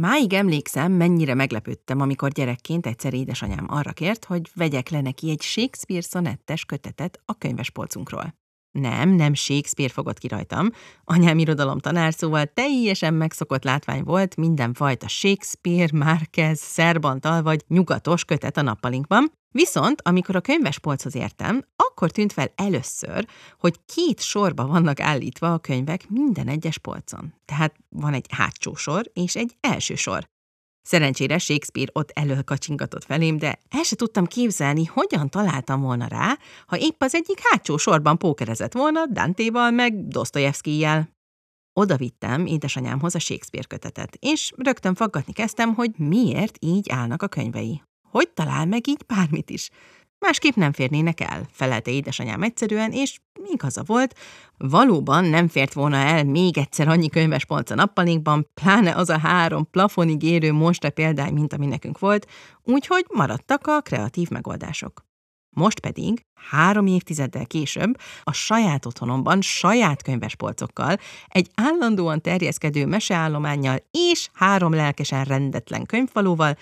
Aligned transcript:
Máig 0.00 0.32
emlékszem, 0.32 0.92
mennyire 0.92 1.34
meglepődtem, 1.34 2.00
amikor 2.00 2.30
gyerekként 2.30 2.86
egyszer 2.86 3.14
édesanyám 3.14 3.66
arra 3.68 3.92
kért, 3.92 4.24
hogy 4.24 4.50
vegyek 4.54 4.88
le 4.88 5.00
neki 5.00 5.30
egy 5.30 5.40
Shakespeare 5.40 6.02
szonettes 6.02 6.64
kötetet 6.64 7.20
a 7.24 7.38
könyvespolcunkról. 7.38 8.45
Nem, 8.80 9.08
nem 9.08 9.34
Shakespeare 9.34 9.92
fogott 9.92 10.18
ki 10.18 10.28
rajtam. 10.28 10.70
Anyám 11.04 11.38
irodalom 11.38 11.78
tanár, 11.78 12.14
szóval 12.14 12.46
teljesen 12.46 13.14
megszokott 13.14 13.64
látvány 13.64 14.02
volt 14.02 14.36
mindenfajta 14.36 15.08
Shakespeare, 15.08 15.90
Márquez, 15.92 16.60
Szerbantal 16.60 17.42
vagy 17.42 17.64
nyugatos 17.68 18.24
kötet 18.24 18.56
a 18.56 18.62
nappalinkban, 18.62 19.32
Viszont, 19.50 20.00
amikor 20.04 20.36
a 20.36 20.40
könyvespolchoz 20.40 21.14
értem, 21.14 21.64
akkor 21.76 22.10
tűnt 22.10 22.32
fel 22.32 22.52
először, 22.54 23.26
hogy 23.58 23.74
két 23.86 24.20
sorba 24.20 24.66
vannak 24.66 25.00
állítva 25.00 25.52
a 25.52 25.58
könyvek 25.58 26.08
minden 26.08 26.48
egyes 26.48 26.78
polcon. 26.78 27.34
Tehát 27.44 27.74
van 27.88 28.12
egy 28.12 28.26
hátsó 28.30 28.74
sor 28.74 29.10
és 29.12 29.36
egy 29.36 29.56
első 29.60 29.94
sor. 29.94 30.28
Szerencsére 30.86 31.38
Shakespeare 31.38 31.90
ott 31.94 32.10
elől 32.10 32.44
kacsingatott 32.44 33.04
felém, 33.04 33.36
de 33.36 33.58
el 33.68 33.82
se 33.82 33.96
tudtam 33.96 34.26
képzelni, 34.26 34.84
hogyan 34.84 35.28
találtam 35.28 35.80
volna 35.80 36.06
rá, 36.06 36.38
ha 36.66 36.78
épp 36.78 37.02
az 37.02 37.14
egyik 37.14 37.38
hátsó 37.42 37.76
sorban 37.76 38.18
pókerezett 38.18 38.72
volna 38.72 39.06
Dantéval 39.06 39.70
meg 39.70 40.08
Dostoyevskijjel. 40.08 41.08
Oda 41.72 41.96
vittem 41.96 42.46
édesanyámhoz 42.46 43.14
a 43.14 43.18
Shakespeare 43.18 43.66
kötetet, 43.66 44.16
és 44.20 44.52
rögtön 44.56 44.94
faggatni 44.94 45.32
kezdtem, 45.32 45.74
hogy 45.74 45.90
miért 45.96 46.56
így 46.60 46.90
állnak 46.90 47.22
a 47.22 47.28
könyvei. 47.28 47.82
Hogy 48.08 48.28
talál 48.28 48.66
meg 48.66 48.88
így 48.88 49.04
bármit 49.06 49.50
is? 49.50 49.70
Másképp 50.18 50.54
nem 50.54 50.72
férnének 50.72 51.20
el, 51.20 51.48
felelte 51.50 51.90
édesanyám 51.90 52.42
egyszerűen, 52.42 52.92
és 52.92 53.18
igaza 53.52 53.82
volt, 53.86 54.14
valóban 54.56 55.24
nem 55.24 55.48
fért 55.48 55.72
volna 55.72 55.96
el 55.96 56.24
még 56.24 56.58
egyszer 56.58 56.88
annyi 56.88 57.08
könyves 57.08 57.44
polc 57.44 57.70
a 57.70 57.74
nappalinkban, 57.74 58.50
pláne 58.54 58.94
az 58.94 59.10
a 59.10 59.18
három 59.18 59.70
plafonig 59.70 60.22
érő 60.22 60.52
monstre 60.52 60.90
példány, 60.90 61.32
mint 61.32 61.52
ami 61.52 61.66
nekünk 61.66 61.98
volt, 61.98 62.26
úgyhogy 62.62 63.04
maradtak 63.12 63.66
a 63.66 63.80
kreatív 63.80 64.28
megoldások. 64.28 65.04
Most 65.56 65.80
pedig, 65.80 66.26
három 66.50 66.86
évtizeddel 66.86 67.46
később, 67.46 67.96
a 68.22 68.32
saját 68.32 68.86
otthonomban, 68.86 69.40
saját 69.40 70.02
könyvespolcokkal, 70.02 70.96
egy 71.28 71.50
állandóan 71.54 72.20
terjeszkedő 72.20 72.86
meseállományjal 72.86 73.78
és 73.90 74.28
három 74.32 74.74
lelkesen 74.74 75.24
rendetlen 75.24 75.86
könyvfalóval 75.86 76.56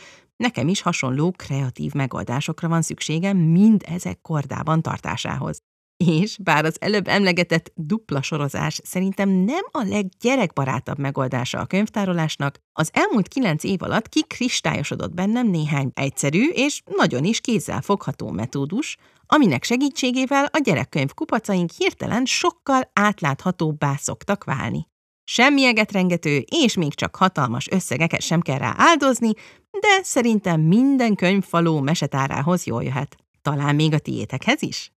Nekem 0.44 0.68
is 0.68 0.82
hasonló 0.82 1.30
kreatív 1.36 1.92
megoldásokra 1.92 2.68
van 2.68 2.82
szükségem 2.82 3.36
mind 3.36 3.82
ezek 3.86 4.20
kordában 4.20 4.82
tartásához. 4.82 5.58
És 5.96 6.38
bár 6.42 6.64
az 6.64 6.76
előbb 6.80 7.08
emlegetett 7.08 7.72
dupla 7.74 8.22
sorozás 8.22 8.80
szerintem 8.82 9.28
nem 9.28 9.64
a 9.70 9.82
leggyerekbarátabb 9.82 10.98
megoldása 10.98 11.58
a 11.58 11.66
könyvtárolásnak, 11.66 12.58
az 12.72 12.90
elmúlt 12.92 13.28
kilenc 13.28 13.64
év 13.64 13.82
alatt 13.82 14.08
kikristályosodott 14.08 15.14
bennem 15.14 15.46
néhány 15.46 15.90
egyszerű 15.94 16.48
és 16.48 16.82
nagyon 16.84 17.24
is 17.24 17.40
kézzel 17.40 17.80
fogható 17.80 18.30
metódus, 18.30 18.96
aminek 19.26 19.64
segítségével 19.64 20.44
a 20.44 20.58
gyerekkönyv 20.58 21.12
kupacaink 21.14 21.70
hirtelen 21.70 22.24
sokkal 22.24 22.90
átláthatóbbá 22.92 23.94
szoktak 23.96 24.44
válni. 24.44 24.86
Semmi 25.24 25.64
egetrengető, 25.64 26.44
és 26.62 26.76
még 26.76 26.94
csak 26.94 27.16
hatalmas 27.16 27.68
összegeket 27.70 28.20
sem 28.20 28.40
kell 28.40 28.58
rá 28.58 28.74
áldozni, 28.76 29.32
de 29.70 30.02
szerintem 30.02 30.60
minden 30.60 31.14
könyvfaló 31.14 31.80
mesetárához 31.80 32.64
jól 32.64 32.82
jöhet. 32.82 33.16
Talán 33.42 33.74
még 33.74 33.92
a 33.92 33.98
tiétekhez 33.98 34.62
is? 34.62 34.92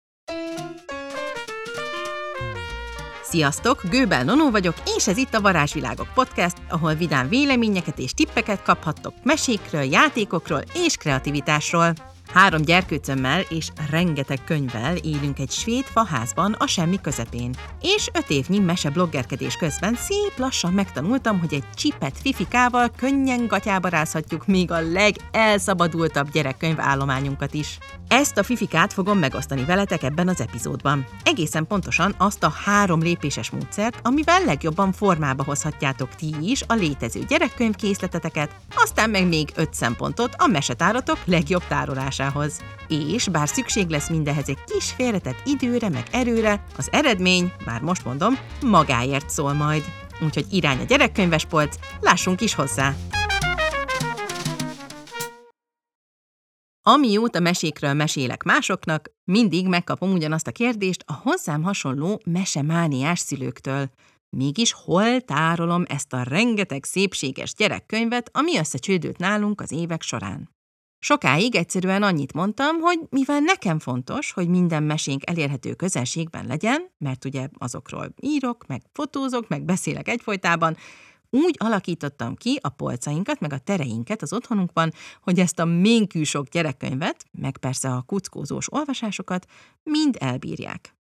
Sziasztok, 3.22 3.82
Gőbel 3.90 4.24
Nonó 4.24 4.50
vagyok, 4.50 4.74
és 4.96 5.06
ez 5.06 5.16
itt 5.16 5.34
a 5.34 5.40
Varázsvilágok 5.40 6.08
podcast, 6.14 6.56
ahol 6.68 6.94
vidám 6.94 7.28
véleményeket 7.28 7.98
és 7.98 8.12
tippeket 8.12 8.62
kaphattok 8.62 9.14
mesékről, 9.22 9.82
játékokról 9.82 10.62
és 10.74 10.96
kreativitásról. 10.96 11.94
Három 12.32 12.62
gyerkőcömmel 12.62 13.40
és 13.48 13.68
rengeteg 13.90 14.44
könyvvel 14.44 14.96
élünk 14.96 15.38
egy 15.38 15.50
svéd 15.50 15.84
faházban 15.84 16.52
a 16.52 16.66
semmi 16.66 17.00
közepén. 17.00 17.54
És 17.80 18.08
öt 18.12 18.30
évnyi 18.30 18.58
mese 18.58 18.90
bloggerkedés 18.90 19.54
közben 19.54 19.94
szép 19.94 20.32
lassan 20.36 20.72
megtanultam, 20.72 21.40
hogy 21.40 21.54
egy 21.54 21.64
csipet 21.74 22.18
fifikával 22.22 22.90
könnyen 22.96 23.46
gatyába 23.46 23.88
rázhatjuk 23.88 24.46
még 24.46 24.70
a 24.70 24.80
legelszabadultabb 24.80 26.30
gyerekkönyv 26.30 26.80
állományunkat 26.80 27.54
is. 27.54 27.78
Ezt 28.08 28.38
a 28.38 28.42
fifikát 28.42 28.92
fogom 28.92 29.18
megosztani 29.18 29.64
veletek 29.64 30.02
ebben 30.02 30.28
az 30.28 30.40
epizódban. 30.40 31.06
Egészen 31.24 31.66
pontosan 31.66 32.14
azt 32.18 32.42
a 32.42 32.52
három 32.64 33.00
lépéses 33.00 33.50
módszert, 33.50 33.98
amivel 34.02 34.44
legjobban 34.44 34.92
formába 34.92 35.44
hozhatjátok 35.44 36.14
ti 36.14 36.34
is 36.42 36.62
a 36.66 36.74
létező 36.74 37.20
gyerekkönyvkészleteteket, 37.28 38.50
aztán 38.74 39.10
meg 39.10 39.28
még 39.28 39.48
öt 39.54 39.74
szempontot 39.74 40.34
a 40.38 40.46
mesetáratok 40.46 41.18
legjobb 41.24 41.66
tárolására 41.68 42.15
megoldásához. 42.16 42.60
És 42.88 43.28
bár 43.28 43.48
szükség 43.48 43.88
lesz 43.88 44.08
mindehez 44.08 44.48
egy 44.48 44.64
kis 44.64 44.90
félretett 44.90 45.42
időre 45.44 45.88
meg 45.88 46.06
erőre, 46.12 46.64
az 46.76 46.88
eredmény, 46.92 47.52
már 47.64 47.80
most 47.80 48.04
mondom, 48.04 48.38
magáért 48.62 49.30
szól 49.30 49.52
majd. 49.52 49.84
Úgyhogy 50.24 50.46
irány 50.50 50.80
a 50.80 50.84
gyerekkönyvespolc, 50.84 51.76
lássunk 52.00 52.40
is 52.40 52.54
hozzá! 52.54 52.94
Amióta 56.88 57.40
mesékről 57.40 57.92
mesélek 57.92 58.42
másoknak, 58.42 59.10
mindig 59.24 59.68
megkapom 59.68 60.12
ugyanazt 60.12 60.46
a 60.46 60.52
kérdést 60.52 61.04
a 61.06 61.12
hozzám 61.12 61.62
hasonló 61.62 62.20
mesemániás 62.24 63.18
szülőktől. 63.18 63.90
Mégis 64.36 64.72
hol 64.72 65.20
tárolom 65.20 65.84
ezt 65.88 66.12
a 66.12 66.22
rengeteg 66.22 66.84
szépséges 66.84 67.54
gyerekkönyvet, 67.54 68.30
ami 68.32 68.58
összecsődült 68.58 69.18
nálunk 69.18 69.60
az 69.60 69.72
évek 69.72 70.02
során? 70.02 70.55
Sokáig 71.08 71.54
egyszerűen 71.54 72.02
annyit 72.02 72.32
mondtam, 72.32 72.80
hogy 72.80 73.00
mivel 73.10 73.40
nekem 73.40 73.78
fontos, 73.78 74.32
hogy 74.32 74.48
minden 74.48 74.82
mesénk 74.82 75.28
elérhető 75.28 75.74
közelségben 75.74 76.46
legyen, 76.46 76.90
mert 76.98 77.24
ugye 77.24 77.48
azokról 77.58 78.14
írok, 78.20 78.66
meg 78.66 78.82
fotózok, 78.92 79.48
meg 79.48 79.64
beszélek 79.64 80.08
egyfolytában, 80.08 80.76
úgy 81.30 81.56
alakítottam 81.58 82.34
ki 82.34 82.58
a 82.62 82.68
polcainkat, 82.68 83.40
meg 83.40 83.52
a 83.52 83.58
tereinket 83.58 84.22
az 84.22 84.32
otthonunkban, 84.32 84.92
hogy 85.22 85.38
ezt 85.38 85.58
a 85.58 85.64
ménkű 85.64 86.22
sok 86.22 86.48
gyerekkönyvet, 86.48 87.24
meg 87.30 87.58
persze 87.58 87.88
a 87.88 88.02
kuckózós 88.02 88.72
olvasásokat 88.72 89.46
mind 89.82 90.16
elbírják. 90.18 90.96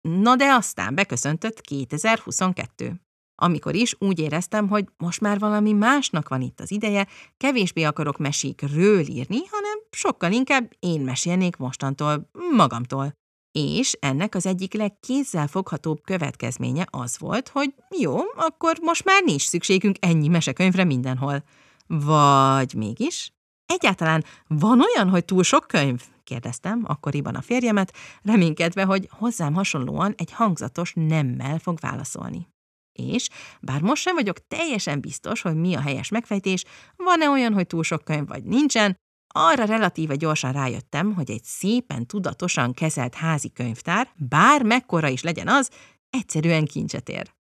Na 0.00 0.36
de 0.36 0.52
aztán 0.52 0.94
beköszöntött 0.94 1.60
2022 1.60 3.00
amikor 3.36 3.74
is 3.74 3.94
úgy 3.98 4.18
éreztem, 4.18 4.68
hogy 4.68 4.84
most 4.96 5.20
már 5.20 5.38
valami 5.38 5.72
másnak 5.72 6.28
van 6.28 6.40
itt 6.40 6.60
az 6.60 6.70
ideje, 6.70 7.06
kevésbé 7.36 7.82
akarok 7.82 8.18
mesékről 8.18 9.00
írni, 9.00 9.38
hanem 9.50 9.78
sokkal 9.90 10.32
inkább 10.32 10.72
én 10.78 11.00
mesélnék 11.00 11.56
mostantól 11.56 12.30
magamtól. 12.56 13.12
És 13.52 13.96
ennek 14.00 14.34
az 14.34 14.46
egyik 14.46 14.74
legkézzelfoghatóbb 14.74 16.00
következménye 16.04 16.86
az 16.90 17.18
volt, 17.18 17.48
hogy 17.48 17.74
jó, 17.98 18.16
akkor 18.36 18.78
most 18.82 19.04
már 19.04 19.22
nincs 19.22 19.42
szükségünk 19.42 19.96
ennyi 20.00 20.28
mesekönyvre 20.28 20.84
mindenhol. 20.84 21.42
Vagy 21.86 22.74
mégis? 22.74 23.32
Egyáltalán 23.66 24.24
van 24.46 24.80
olyan, 24.80 25.08
hogy 25.08 25.24
túl 25.24 25.42
sok 25.42 25.66
könyv? 25.66 26.02
kérdeztem 26.24 26.82
akkoriban 26.86 27.34
a 27.34 27.40
férjemet, 27.40 27.92
reménykedve, 28.22 28.84
hogy 28.84 29.08
hozzám 29.10 29.54
hasonlóan 29.54 30.14
egy 30.16 30.32
hangzatos 30.32 30.92
nemmel 30.94 31.58
fog 31.58 31.78
válaszolni. 31.80 32.48
És, 32.96 33.28
bár 33.60 33.80
most 33.80 34.02
sem 34.02 34.14
vagyok 34.14 34.46
teljesen 34.48 35.00
biztos, 35.00 35.40
hogy 35.40 35.54
mi 35.54 35.74
a 35.74 35.80
helyes 35.80 36.08
megfejtés, 36.08 36.64
van-e 36.96 37.30
olyan, 37.30 37.52
hogy 37.52 37.66
túl 37.66 37.82
sok 37.82 38.04
könyv 38.04 38.26
vagy 38.26 38.44
nincsen, 38.44 38.96
arra 39.34 39.64
relatíve 39.64 40.14
gyorsan 40.14 40.52
rájöttem, 40.52 41.14
hogy 41.14 41.30
egy 41.30 41.44
szépen 41.44 42.06
tudatosan 42.06 42.72
kezelt 42.72 43.14
házi 43.14 43.52
könyvtár, 43.52 44.12
bár 44.16 44.62
mekkora 44.62 45.08
is 45.08 45.22
legyen 45.22 45.48
az, 45.48 45.70
egyszerűen 46.10 46.64
kincset 46.64 47.08
ér. 47.08 47.34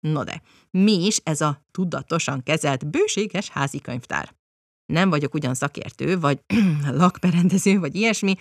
No 0.00 0.24
de, 0.24 0.42
mi 0.70 1.06
is 1.06 1.16
ez 1.16 1.40
a 1.40 1.64
tudatosan 1.70 2.42
kezelt 2.42 2.90
bőséges 2.90 3.48
házi 3.48 3.80
könyvtár? 3.80 4.34
Nem 4.86 5.10
vagyok 5.10 5.34
ugyan 5.34 5.54
szakértő, 5.54 6.18
vagy 6.20 6.38
lakberendező, 7.00 7.78
vagy 7.78 7.94
ilyesmi, 7.94 8.34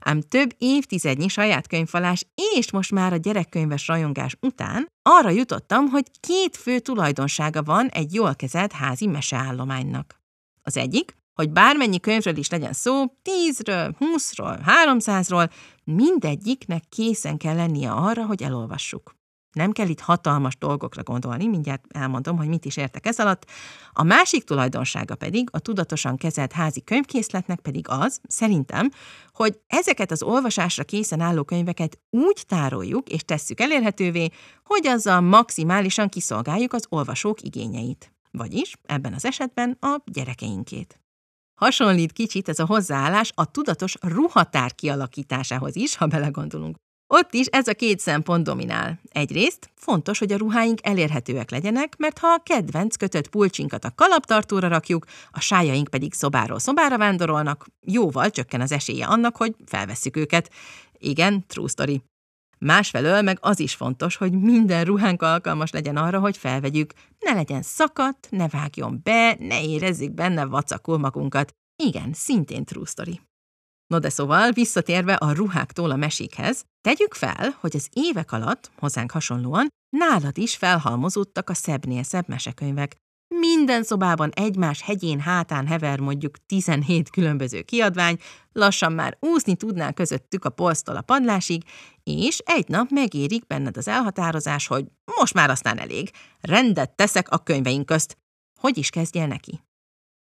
ám 0.00 0.20
több 0.20 0.54
évtizednyi 0.58 1.28
saját 1.28 1.66
könyvfalás 1.66 2.26
és 2.56 2.70
most 2.70 2.90
már 2.90 3.12
a 3.12 3.16
gyerekkönyves 3.16 3.86
rajongás 3.86 4.36
után 4.40 4.88
arra 5.02 5.30
jutottam, 5.30 5.86
hogy 5.86 6.04
két 6.20 6.56
fő 6.56 6.78
tulajdonsága 6.78 7.62
van 7.62 7.88
egy 7.88 8.14
jól 8.14 8.34
kezelt 8.34 8.72
házi 8.72 9.06
meseállománynak. 9.06 10.20
Az 10.62 10.76
egyik, 10.76 11.16
hogy 11.34 11.50
bármennyi 11.50 12.00
könyvről 12.00 12.36
is 12.36 12.50
legyen 12.50 12.72
szó, 12.72 13.04
tízről, 13.22 13.94
húszról, 13.98 14.58
háromszázról, 14.64 15.50
mindegyiknek 15.84 16.82
készen 16.88 17.36
kell 17.36 17.54
lennie 17.54 17.90
arra, 17.90 18.26
hogy 18.26 18.42
elolvassuk. 18.42 19.14
Nem 19.52 19.72
kell 19.72 19.88
itt 19.88 20.00
hatalmas 20.00 20.56
dolgokra 20.56 21.02
gondolni, 21.02 21.46
mindjárt 21.46 21.84
elmondom, 21.88 22.36
hogy 22.36 22.48
mit 22.48 22.64
is 22.64 22.76
értek 22.76 23.06
ez 23.06 23.18
alatt. 23.18 23.46
A 23.92 24.02
másik 24.02 24.44
tulajdonsága 24.44 25.14
pedig, 25.14 25.48
a 25.50 25.58
tudatosan 25.58 26.16
kezelt 26.16 26.52
házi 26.52 26.82
könyvkészletnek 26.84 27.60
pedig 27.60 27.86
az, 27.88 28.20
szerintem, 28.28 28.90
hogy 29.32 29.60
ezeket 29.66 30.10
az 30.10 30.22
olvasásra 30.22 30.84
készen 30.84 31.20
álló 31.20 31.44
könyveket 31.44 31.98
úgy 32.10 32.44
tároljuk 32.46 33.08
és 33.08 33.24
tesszük 33.24 33.60
elérhetővé, 33.60 34.28
hogy 34.64 34.86
azzal 34.86 35.20
maximálisan 35.20 36.08
kiszolgáljuk 36.08 36.72
az 36.72 36.86
olvasók 36.88 37.42
igényeit. 37.42 38.12
vagyis 38.34 38.76
ebben 38.86 39.14
az 39.14 39.24
esetben 39.24 39.76
a 39.80 39.96
gyerekeinkét. 40.04 41.00
Hasonlít 41.54 42.12
kicsit 42.12 42.48
ez 42.48 42.58
a 42.58 42.66
hozzáállás 42.66 43.32
a 43.34 43.50
tudatos 43.50 43.94
ruhatár 44.00 44.74
kialakításához 44.74 45.76
is, 45.76 45.96
ha 45.96 46.06
belegondolunk. 46.06 46.76
Ott 47.14 47.34
is 47.34 47.46
ez 47.46 47.68
a 47.68 47.74
két 47.74 48.00
szempont 48.00 48.44
dominál. 48.44 49.00
Egyrészt 49.10 49.70
fontos, 49.74 50.18
hogy 50.18 50.32
a 50.32 50.36
ruháink 50.36 50.78
elérhetőek 50.82 51.50
legyenek, 51.50 51.96
mert 51.96 52.18
ha 52.18 52.26
a 52.26 52.42
kedvenc 52.42 52.96
kötött 52.96 53.28
pulcsinkat 53.28 53.84
a 53.84 53.92
kalaptartóra 53.94 54.68
rakjuk, 54.68 55.04
a 55.30 55.40
sájaink 55.40 55.88
pedig 55.88 56.12
szobáról 56.12 56.58
szobára 56.58 56.98
vándorolnak, 56.98 57.66
jóval 57.80 58.30
csökken 58.30 58.60
az 58.60 58.72
esélye 58.72 59.06
annak, 59.06 59.36
hogy 59.36 59.54
felvesszük 59.66 60.16
őket. 60.16 60.50
Igen, 60.92 61.46
true 61.46 61.68
story. 61.68 62.02
Másfelől 62.58 63.22
meg 63.22 63.38
az 63.40 63.60
is 63.60 63.74
fontos, 63.74 64.16
hogy 64.16 64.32
minden 64.32 64.84
ruhánk 64.84 65.22
alkalmas 65.22 65.70
legyen 65.70 65.96
arra, 65.96 66.20
hogy 66.20 66.36
felvegyük. 66.36 66.92
Ne 67.18 67.32
legyen 67.32 67.62
szakadt, 67.62 68.26
ne 68.30 68.48
vágjon 68.48 69.00
be, 69.02 69.36
ne 69.38 69.64
érezzük 69.64 70.12
benne 70.12 70.44
vacakul 70.44 70.98
magunkat. 70.98 71.54
Igen, 71.76 72.12
szintén 72.12 72.64
true 72.64 72.86
story. 72.86 73.20
No 73.92 73.98
de 73.98 74.08
szóval, 74.08 74.50
visszatérve 74.50 75.14
a 75.14 75.32
ruháktól 75.32 75.90
a 75.90 75.96
mesékhez, 75.96 76.64
tegyük 76.80 77.14
fel, 77.14 77.56
hogy 77.60 77.76
az 77.76 77.88
évek 77.92 78.32
alatt, 78.32 78.70
hozzánk 78.78 79.10
hasonlóan, 79.10 79.68
nálad 79.96 80.38
is 80.38 80.56
felhalmozódtak 80.56 81.50
a 81.50 81.54
szebbnél 81.54 82.02
szebb 82.02 82.28
mesekönyvek. 82.28 82.96
Minden 83.28 83.82
szobában 83.82 84.30
egymás 84.30 84.82
hegyén 84.82 85.20
hátán 85.20 85.66
hever 85.66 85.98
mondjuk 85.98 86.46
17 86.46 87.10
különböző 87.10 87.62
kiadvány, 87.62 88.18
lassan 88.52 88.92
már 88.92 89.16
úszni 89.20 89.56
tudnál 89.56 89.92
közöttük 89.92 90.44
a 90.44 90.50
polctól 90.50 90.96
a 90.96 91.02
padlásig, 91.02 91.62
és 92.02 92.38
egy 92.38 92.68
nap 92.68 92.90
megérik 92.90 93.46
benned 93.46 93.76
az 93.76 93.88
elhatározás, 93.88 94.66
hogy 94.66 94.84
most 95.18 95.34
már 95.34 95.50
aztán 95.50 95.78
elég, 95.78 96.10
rendet 96.40 96.90
teszek 96.96 97.30
a 97.30 97.38
könyveink 97.38 97.86
közt. 97.86 98.18
Hogy 98.60 98.78
is 98.78 98.90
kezdjél 98.90 99.26
neki? 99.26 99.60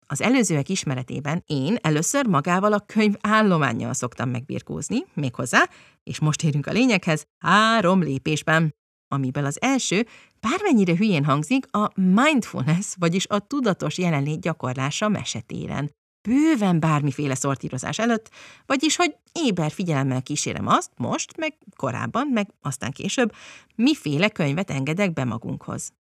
Az 0.07 0.21
előzőek 0.21 0.69
ismeretében 0.69 1.43
én 1.45 1.77
először 1.81 2.25
magával 2.25 2.73
a 2.73 2.79
könyv 2.79 3.13
állományjal 3.21 3.93
szoktam 3.93 4.29
megbirkózni, 4.29 5.05
méghozzá, 5.13 5.69
és 6.03 6.19
most 6.19 6.43
érünk 6.43 6.67
a 6.67 6.71
lényeghez, 6.71 7.25
három 7.37 8.01
lépésben, 8.01 8.75
amiből 9.07 9.45
az 9.45 9.61
első, 9.61 10.05
bármennyire 10.39 10.95
hülyén 10.95 11.25
hangzik, 11.25 11.75
a 11.75 11.91
mindfulness, 12.01 12.93
vagyis 12.99 13.27
a 13.27 13.39
tudatos 13.39 13.97
jelenlét 13.97 14.41
gyakorlása 14.41 15.07
mesetéren. 15.07 15.91
Bőven 16.27 16.79
bármiféle 16.79 17.35
szortírozás 17.35 17.99
előtt, 17.99 18.29
vagyis, 18.65 18.95
hogy 18.95 19.15
éber 19.31 19.71
figyelemmel 19.71 20.21
kísérem 20.21 20.67
azt, 20.67 20.91
most, 20.97 21.37
meg 21.37 21.57
korábban, 21.75 22.27
meg 22.27 22.49
aztán 22.61 22.91
később, 22.91 23.33
miféle 23.75 24.29
könyvet 24.29 24.69
engedek 24.69 25.13
be 25.13 25.23
magunkhoz. 25.23 25.93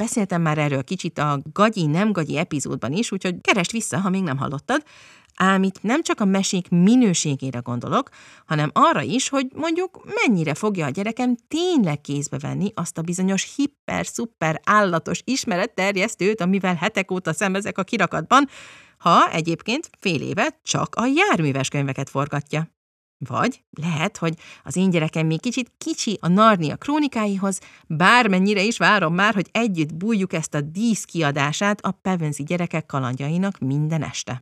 Beszéltem 0.00 0.42
már 0.42 0.58
erről 0.58 0.84
kicsit 0.84 1.18
a 1.18 1.40
gagyi-nem 1.52 2.12
gagyi 2.12 2.36
epizódban 2.36 2.92
is, 2.92 3.12
úgyhogy 3.12 3.40
keresd 3.40 3.72
vissza, 3.72 3.98
ha 3.98 4.08
még 4.08 4.22
nem 4.22 4.36
hallottad, 4.36 4.82
ám 5.34 5.62
itt 5.62 5.82
nem 5.82 6.02
csak 6.02 6.20
a 6.20 6.24
mesék 6.24 6.68
minőségére 6.68 7.58
gondolok, 7.58 8.08
hanem 8.46 8.70
arra 8.72 9.02
is, 9.02 9.28
hogy 9.28 9.46
mondjuk 9.54 10.04
mennyire 10.24 10.54
fogja 10.54 10.86
a 10.86 10.90
gyerekem 10.90 11.36
tényleg 11.48 12.00
kézbe 12.00 12.38
venni 12.38 12.72
azt 12.74 12.98
a 12.98 13.02
bizonyos 13.02 13.54
hiper-szuper 13.56 14.60
állatos 14.64 15.22
ismeretterjesztőt, 15.24 16.40
amivel 16.40 16.74
hetek 16.74 17.10
óta 17.10 17.32
szembezek 17.32 17.78
a 17.78 17.82
kirakatban, 17.82 18.48
ha 18.98 19.30
egyébként 19.30 19.90
fél 19.98 20.22
éve 20.22 20.60
csak 20.62 20.94
a 20.94 21.06
járműves 21.14 21.68
könyveket 21.68 22.10
forgatja. 22.10 22.79
Vagy 23.28 23.64
lehet, 23.70 24.16
hogy 24.16 24.34
az 24.64 24.76
én 24.76 24.90
gyerekem 24.90 25.26
még 25.26 25.40
kicsit 25.40 25.72
kicsi 25.78 26.18
a 26.20 26.28
Narnia 26.28 26.76
krónikáihoz, 26.76 27.58
bármennyire 27.86 28.62
is 28.62 28.78
várom 28.78 29.14
már, 29.14 29.34
hogy 29.34 29.48
együtt 29.52 29.94
bújjuk 29.94 30.32
ezt 30.32 30.54
a 30.54 30.60
dísz 30.60 31.04
kiadását 31.04 31.80
a 31.80 31.90
Pevensi 31.90 32.42
gyerekek 32.42 32.86
kalandjainak 32.86 33.58
minden 33.58 34.02
este. 34.02 34.40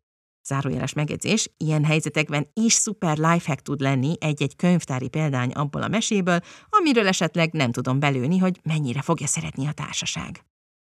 Zárójeles 0.48 0.92
megjegyzés, 0.92 1.50
ilyen 1.56 1.84
helyzetekben 1.84 2.50
is 2.54 2.72
szuper 2.72 3.16
lifehack 3.16 3.60
tud 3.60 3.80
lenni 3.80 4.14
egy-egy 4.20 4.56
könyvtári 4.56 5.08
példány 5.08 5.50
abból 5.50 5.82
a 5.82 5.88
meséből, 5.88 6.40
amiről 6.68 7.06
esetleg 7.06 7.52
nem 7.52 7.72
tudom 7.72 7.98
belőni, 7.98 8.38
hogy 8.38 8.60
mennyire 8.62 9.02
fogja 9.02 9.26
szeretni 9.26 9.66
a 9.66 9.72
társaság. 9.72 10.44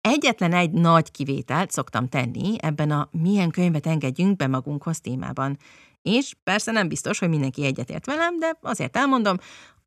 Egyetlen 0.01 0.53
egy 0.53 0.71
nagy 0.71 1.11
kivételt 1.11 1.71
szoktam 1.71 2.07
tenni 2.07 2.55
ebben 2.57 2.91
a 2.91 3.09
milyen 3.11 3.49
könyvet 3.49 3.87
engedjünk 3.87 4.35
be 4.35 4.47
magunkhoz 4.47 4.99
témában, 4.99 5.57
és 6.01 6.33
persze 6.43 6.71
nem 6.71 6.87
biztos, 6.87 7.19
hogy 7.19 7.29
mindenki 7.29 7.65
egyetért 7.65 8.05
velem, 8.05 8.39
de 8.39 8.57
azért 8.61 8.97
elmondom, 8.97 9.37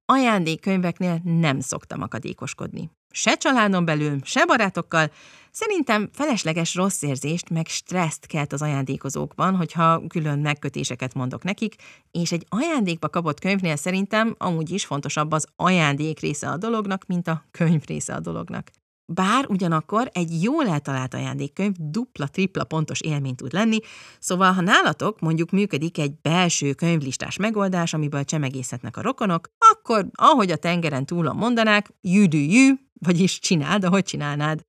ajándékkönyveknél 0.06 1.20
nem 1.24 1.60
szoktam 1.60 2.02
akadékoskodni. 2.02 2.90
Se 3.10 3.36
családon 3.36 3.84
belül, 3.84 4.18
se 4.22 4.44
barátokkal. 4.44 5.10
Szerintem 5.50 6.08
felesleges 6.12 6.74
rossz 6.74 7.02
érzést, 7.02 7.50
meg 7.50 7.66
stresszt 7.66 8.26
kelt 8.26 8.52
az 8.52 8.62
ajándékozókban, 8.62 9.56
hogyha 9.56 10.02
külön 10.08 10.38
megkötéseket 10.38 11.14
mondok 11.14 11.42
nekik, 11.42 11.74
és 12.10 12.32
egy 12.32 12.46
ajándékba 12.48 13.08
kapott 13.08 13.40
könyvnél 13.40 13.76
szerintem 13.76 14.34
amúgy 14.38 14.70
is 14.70 14.84
fontosabb 14.84 15.32
az 15.32 15.46
ajándék 15.56 16.20
része 16.20 16.48
a 16.48 16.56
dolognak, 16.56 17.06
mint 17.06 17.28
a 17.28 17.44
könyv 17.50 17.82
része 17.86 18.14
a 18.14 18.20
dolognak. 18.20 18.70
Bár 19.06 19.46
ugyanakkor 19.48 20.10
egy 20.12 20.42
jól 20.42 20.68
eltalált 20.68 21.14
ajándékkönyv 21.14 21.74
dupla-tripla 21.78 22.64
pontos 22.64 23.00
élmény 23.00 23.34
tud 23.34 23.52
lenni, 23.52 23.78
szóval 24.18 24.52
ha 24.52 24.60
nálatok 24.60 25.20
mondjuk 25.20 25.50
működik 25.50 25.98
egy 25.98 26.20
belső 26.22 26.72
könyvlistás 26.72 27.36
megoldás, 27.36 27.94
amiből 27.94 28.24
csemegészhetnek 28.24 28.96
a 28.96 29.02
rokonok, 29.02 29.48
akkor, 29.70 30.06
ahogy 30.12 30.50
a 30.50 30.56
tengeren 30.56 31.06
túlon 31.06 31.36
mondanák, 31.36 31.90
you 32.00 32.28
do 32.28 32.38
you, 32.38 32.76
vagyis 33.00 33.38
csináld, 33.38 33.84
ahogy 33.84 34.04
csinálnád. 34.04 34.60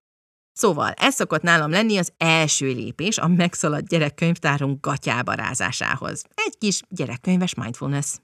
Szóval 0.52 0.92
ez 0.92 1.14
szokott 1.14 1.42
nálam 1.42 1.72
lenni 1.72 1.98
az 1.98 2.14
első 2.18 2.66
lépés 2.66 3.18
a 3.18 3.28
megszaladt 3.28 3.88
gyerekkönyvtárunk 3.88 4.86
gatyába 4.86 5.34
rázásához. 5.34 6.24
Egy 6.36 6.58
kis 6.58 6.82
gyerekkönyves 6.90 7.54
mindfulness. 7.54 8.16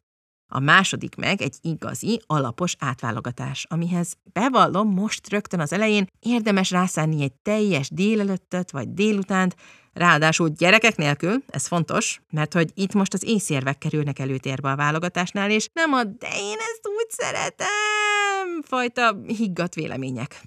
A 0.53 0.59
második 0.59 1.15
meg 1.15 1.41
egy 1.41 1.55
igazi, 1.61 2.21
alapos 2.27 2.75
átválogatás, 2.79 3.65
amihez 3.69 4.13
bevallom 4.33 4.93
most 4.93 5.29
rögtön 5.29 5.59
az 5.59 5.73
elején 5.73 6.07
érdemes 6.19 6.71
rászánni 6.71 7.23
egy 7.23 7.33
teljes 7.33 7.89
délelőttöt 7.89 8.71
vagy 8.71 8.93
délutánt, 8.93 9.55
ráadásul 9.93 10.49
gyerekek 10.49 10.95
nélkül, 10.95 11.43
ez 11.47 11.67
fontos, 11.67 12.21
mert 12.29 12.53
hogy 12.53 12.71
itt 12.73 12.93
most 12.93 13.13
az 13.13 13.23
észérvek 13.23 13.77
kerülnek 13.77 14.19
előtérbe 14.19 14.71
a 14.71 14.75
válogatásnál, 14.75 15.51
és 15.51 15.67
nem 15.73 15.93
a 15.93 16.03
de 16.03 16.27
én 16.27 16.57
ezt 16.57 16.87
úgy 16.87 17.09
szeretem 17.09 18.61
fajta 18.63 19.17
higgadt 19.27 19.73
vélemények. 19.73 20.41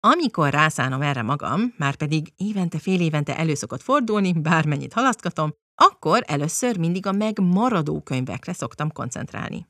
Amikor 0.00 0.50
rászánom 0.50 1.02
erre 1.02 1.22
magam, 1.22 1.74
már 1.76 1.94
pedig 1.94 2.32
évente, 2.36 2.78
fél 2.78 3.00
évente 3.00 3.36
elő 3.36 3.54
szokott 3.54 3.82
fordulni, 3.82 4.32
bármennyit 4.32 4.92
halasztgatom, 4.92 5.54
akkor 5.80 6.22
először 6.26 6.78
mindig 6.78 7.06
a 7.06 7.12
megmaradó 7.12 8.00
könyvekre 8.00 8.52
szoktam 8.52 8.92
koncentrálni. 8.92 9.66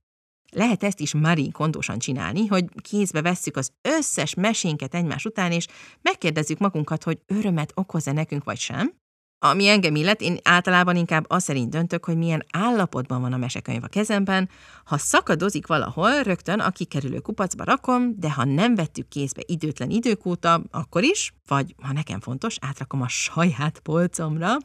Lehet 0.53 0.83
ezt 0.83 1.01
is 1.01 1.15
Marie 1.15 1.51
kondósan 1.53 1.99
csinálni, 1.99 2.47
hogy 2.47 2.65
kézbe 2.83 3.23
vesszük 3.23 3.57
az 3.57 3.73
összes 3.83 4.35
mesénket 4.35 4.95
egymás 4.95 5.25
után, 5.25 5.53
és 5.53 5.67
megkérdezzük 6.03 6.59
magunkat, 6.59 7.05
hogy 7.05 7.21
örömet 7.27 7.73
okoz-e 7.75 8.13
nekünk 8.13 8.45
vagy 8.45 8.59
sem, 8.59 8.98
ami 9.41 9.69
engem 9.69 9.95
illet, 9.95 10.21
én 10.21 10.37
általában 10.43 10.97
inkább 10.97 11.25
az 11.29 11.43
szerint 11.43 11.71
döntök, 11.71 12.05
hogy 12.05 12.17
milyen 12.17 12.45
állapotban 12.53 13.21
van 13.21 13.33
a 13.33 13.37
mesekönyv 13.37 13.85
a 13.85 13.87
kezemben. 13.87 14.49
Ha 14.85 14.99
szakadozik 14.99 15.67
valahol, 15.67 16.23
rögtön 16.23 16.61
a 16.61 16.71
kikerülő 16.71 17.19
kupacba 17.19 17.65
rakom, 17.65 18.15
de 18.17 18.33
ha 18.33 18.45
nem 18.45 18.75
vettük 18.75 19.09
kézbe 19.09 19.43
időtlen 19.47 19.91
idők 19.91 20.27
óta, 20.27 20.63
akkor 20.71 21.03
is, 21.03 21.35
vagy 21.47 21.75
ha 21.83 21.93
nekem 21.93 22.21
fontos, 22.21 22.57
átrakom 22.61 23.03
a 23.03 23.09
saját 23.09 23.79
polcomra. 23.79 24.57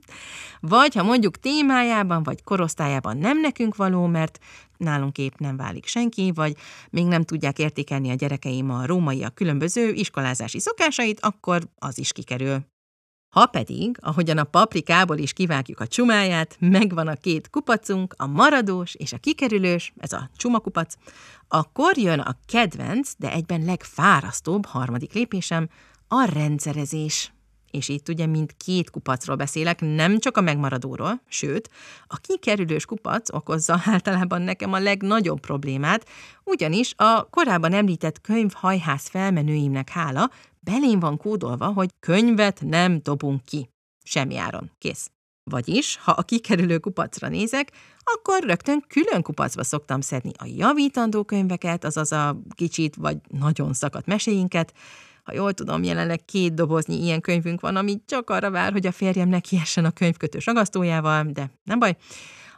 vagy 0.60 0.94
ha 0.94 1.02
mondjuk 1.02 1.36
témájában 1.36 2.22
vagy 2.22 2.42
korosztályában 2.42 3.16
nem 3.16 3.40
nekünk 3.40 3.76
való, 3.76 4.06
mert 4.06 4.38
nálunk 4.76 5.18
épp 5.18 5.38
nem 5.38 5.56
válik 5.56 5.86
senki, 5.86 6.32
vagy 6.34 6.56
még 6.90 7.06
nem 7.06 7.22
tudják 7.22 7.58
értékelni 7.58 8.10
a 8.10 8.14
gyerekeim 8.14 8.70
a 8.70 8.86
rómaiak 8.86 9.34
különböző 9.34 9.92
iskolázási 9.92 10.60
szokásait, 10.60 11.20
akkor 11.20 11.62
az 11.78 11.98
is 11.98 12.12
kikerül. 12.12 12.75
Ha 13.36 13.46
pedig, 13.46 13.98
ahogyan 14.00 14.38
a 14.38 14.44
paprikából 14.44 15.18
is 15.18 15.32
kivágjuk 15.32 15.80
a 15.80 15.86
csumáját, 15.86 16.56
megvan 16.58 17.08
a 17.08 17.14
két 17.14 17.50
kupacunk, 17.50 18.14
a 18.16 18.26
maradós 18.26 18.94
és 18.94 19.12
a 19.12 19.18
kikerülős, 19.18 19.92
ez 19.98 20.12
a 20.12 20.30
csumakupac, 20.36 20.94
akkor 21.48 21.98
jön 21.98 22.18
a 22.18 22.36
kedvenc, 22.46 23.12
de 23.18 23.32
egyben 23.32 23.64
legfárasztóbb 23.64 24.66
harmadik 24.66 25.12
lépésem, 25.12 25.68
a 26.08 26.24
rendszerezés. 26.24 27.35
És 27.70 27.88
itt 27.88 28.08
ugye 28.08 28.26
mind 28.26 28.56
két 28.56 28.90
kupacról 28.90 29.36
beszélek, 29.36 29.80
nem 29.80 30.18
csak 30.18 30.36
a 30.36 30.40
megmaradóról, 30.40 31.20
sőt, 31.28 31.70
a 32.06 32.16
kikerülős 32.16 32.84
kupac 32.84 33.34
okozza 33.34 33.80
általában 33.92 34.42
nekem 34.42 34.72
a 34.72 34.78
legnagyobb 34.78 35.40
problémát, 35.40 36.08
ugyanis 36.44 36.94
a 36.96 37.28
korábban 37.30 37.72
említett 37.72 38.20
könyvhajház 38.20 39.08
felmenőimnek 39.08 39.88
hála 39.88 40.30
belém 40.60 41.00
van 41.00 41.16
kódolva, 41.16 41.66
hogy 41.66 41.90
könyvet 42.00 42.60
nem 42.60 43.00
dobunk 43.02 43.44
ki. 43.44 43.68
Semmi 44.04 44.36
áron. 44.36 44.70
Kész. 44.78 45.10
Vagyis, 45.50 45.96
ha 45.96 46.12
a 46.12 46.22
kikerülő 46.22 46.78
kupacra 46.78 47.28
nézek, 47.28 47.72
akkor 48.04 48.42
rögtön 48.42 48.84
külön 48.88 49.22
kupacba 49.22 49.64
szoktam 49.64 50.00
szedni 50.00 50.30
a 50.38 50.46
javítandó 50.56 51.24
könyveket, 51.24 51.84
azaz 51.84 52.12
a 52.12 52.40
kicsit 52.54 52.96
vagy 52.96 53.16
nagyon 53.28 53.72
szakadt 53.72 54.06
meséinket, 54.06 54.72
Ha 55.26 55.32
jól 55.32 55.52
tudom, 55.52 55.82
jelenleg 55.82 56.24
két 56.24 56.54
doboznyi 56.54 57.02
ilyen 57.02 57.20
könyvünk 57.20 57.60
van, 57.60 57.76
ami 57.76 58.00
csak 58.06 58.30
arra 58.30 58.50
vár, 58.50 58.72
hogy 58.72 58.86
a 58.86 58.92
férjem 58.92 59.28
nekiessen 59.28 59.84
a 59.84 59.90
könyvkötős 59.90 60.46
ragasztójával, 60.46 61.24
de 61.24 61.50
nem 61.64 61.78
baj. 61.78 61.96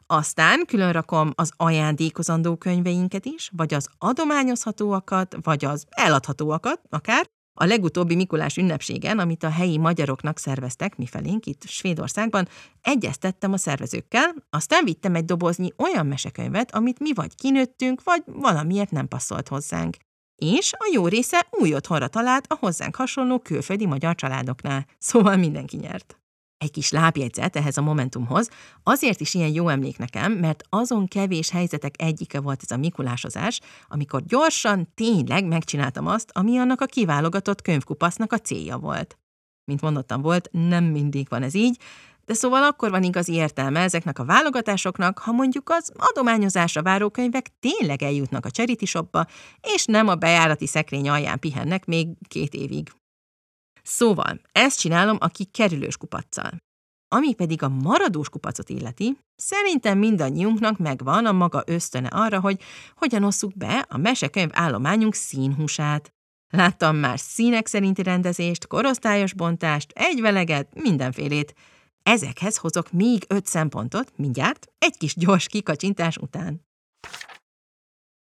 Aztán 0.07 0.65
külön 0.67 0.93
rakom 0.93 1.31
az 1.35 1.53
ajándékozandó 1.57 2.57
könyveinket 2.57 3.25
is, 3.25 3.51
vagy 3.57 3.75
az 3.75 3.89
adományozhatóakat, 3.99 5.37
vagy 5.43 5.65
az 5.65 5.85
eladhatóakat 5.91 6.81
akár, 6.91 7.27
a 7.61 7.65
legutóbbi 7.65 8.15
Mikulás 8.15 8.57
ünnepségen, 8.57 9.19
amit 9.19 9.43
a 9.43 9.51
helyi 9.51 9.79
magyaroknak 9.79 10.39
szerveztek, 10.39 10.97
mifelénk 10.97 11.47
itt 11.47 11.63
Svédországban, 11.67 12.49
egyeztettem 12.81 13.53
a 13.53 13.57
szervezőkkel, 13.57 14.35
aztán 14.51 14.85
vittem 14.85 15.15
egy 15.15 15.25
doboznyi 15.25 15.73
olyan 15.77 16.07
mesekönyvet, 16.07 16.75
amit 16.75 16.99
mi 16.99 17.13
vagy 17.15 17.35
kinőttünk, 17.35 18.03
vagy 18.05 18.23
valamiért 18.27 18.91
nem 18.91 19.09
passzolt 19.09 19.49
hozzánk. 19.49 19.97
És 20.39 20.73
a 20.73 20.91
jó 20.93 21.07
része 21.07 21.47
új 21.51 21.75
otthonra 21.75 22.09
talált 22.09 22.47
a 22.49 22.57
hozzánk 22.61 22.97
hasonló 22.97 23.39
külföldi 23.39 23.87
magyar 23.87 24.15
családoknál, 24.15 24.87
szóval 24.99 25.37
mindenki 25.37 25.77
nyert. 25.77 26.19
Egy 26.59 26.71
kis 26.71 26.91
lábjegyzet 26.91 27.57
ehhez 27.57 27.77
a 27.77 27.83
momentumhoz, 27.83 28.49
azért 28.83 29.21
is 29.21 29.35
ilyen 29.35 29.53
jó 29.53 29.69
emlék 29.69 29.99
nekem, 29.99 30.33
mert 30.33 30.63
azon 30.69 31.07
kevés 31.07 31.51
helyzetek 31.51 32.03
egyike 32.03 32.41
volt 32.41 32.61
ez 32.63 32.71
a 32.71 32.77
mikulásozás, 32.77 33.61
amikor 33.89 34.25
gyorsan, 34.25 34.89
tényleg 34.95 35.45
megcsináltam 35.45 36.07
azt, 36.07 36.31
ami 36.33 36.59
annak 36.59 36.81
a 36.81 36.87
kiválogatott 36.87 37.63
könyvkupasznak 37.63 38.33
a 38.33 38.39
célja 38.39 38.77
volt. 38.77 39.19
Mint 39.65 39.81
mondottam 39.81 40.21
volt, 40.21 40.49
nem 40.53 40.85
mindig 40.85 41.27
van 41.29 41.43
ez 41.43 41.55
így, 41.55 41.81
de 42.29 42.35
szóval 42.35 42.63
akkor 42.63 42.91
van 42.91 43.03
igazi 43.03 43.33
értelme 43.33 43.81
ezeknek 43.81 44.19
a 44.19 44.25
válogatásoknak, 44.25 45.19
ha 45.19 45.33
mondjuk 45.33 45.71
az 45.71 45.93
adományozásra 45.97 46.83
váró 46.83 47.11
könyvek 47.11 47.47
tényleg 47.61 48.03
eljutnak 48.03 48.45
a 48.45 48.51
charity 48.51 48.85
shopba, 48.85 49.27
és 49.61 49.85
nem 49.85 50.09
a 50.09 50.15
bejárati 50.15 50.67
szekrény 50.67 51.09
alján 51.09 51.39
pihennek 51.39 51.85
még 51.85 52.09
két 52.29 52.55
évig. 52.55 52.93
Szóval, 53.83 54.41
ezt 54.53 54.79
csinálom 54.79 55.17
a 55.21 55.31
kerülős 55.53 55.97
kupacsal. 55.97 56.51
Ami 57.09 57.35
pedig 57.35 57.63
a 57.63 57.69
maradós 57.69 58.29
kupacot 58.29 58.69
illeti, 58.69 59.19
szerintem 59.37 59.99
mindannyiunknak 59.99 60.79
megvan 60.79 61.27
a 61.27 61.33
maga 61.33 61.63
ösztöne 61.67 62.09
arra, 62.09 62.41
hogy 62.41 62.61
hogyan 62.97 63.25
osszuk 63.25 63.57
be 63.57 63.87
a 63.89 63.97
mesekönyv 63.97 64.51
állományunk 64.53 65.15
színhúsát. 65.15 66.13
Láttam 66.51 66.97
már 66.97 67.19
színek 67.19 67.67
szerinti 67.67 68.03
rendezést, 68.03 68.67
korosztályos 68.67 69.35
bontást, 69.35 69.93
egyveleget, 69.95 70.69
mindenfélét. 70.75 71.55
Ezekhez 72.09 72.57
hozok 72.57 72.93
még 72.93 73.25
öt 73.29 73.47
szempontot, 73.47 74.13
mindjárt, 74.17 74.67
egy 74.79 74.97
kis 74.97 75.15
gyors 75.15 75.47
kikacsintás 75.47 76.17
után. 76.17 76.67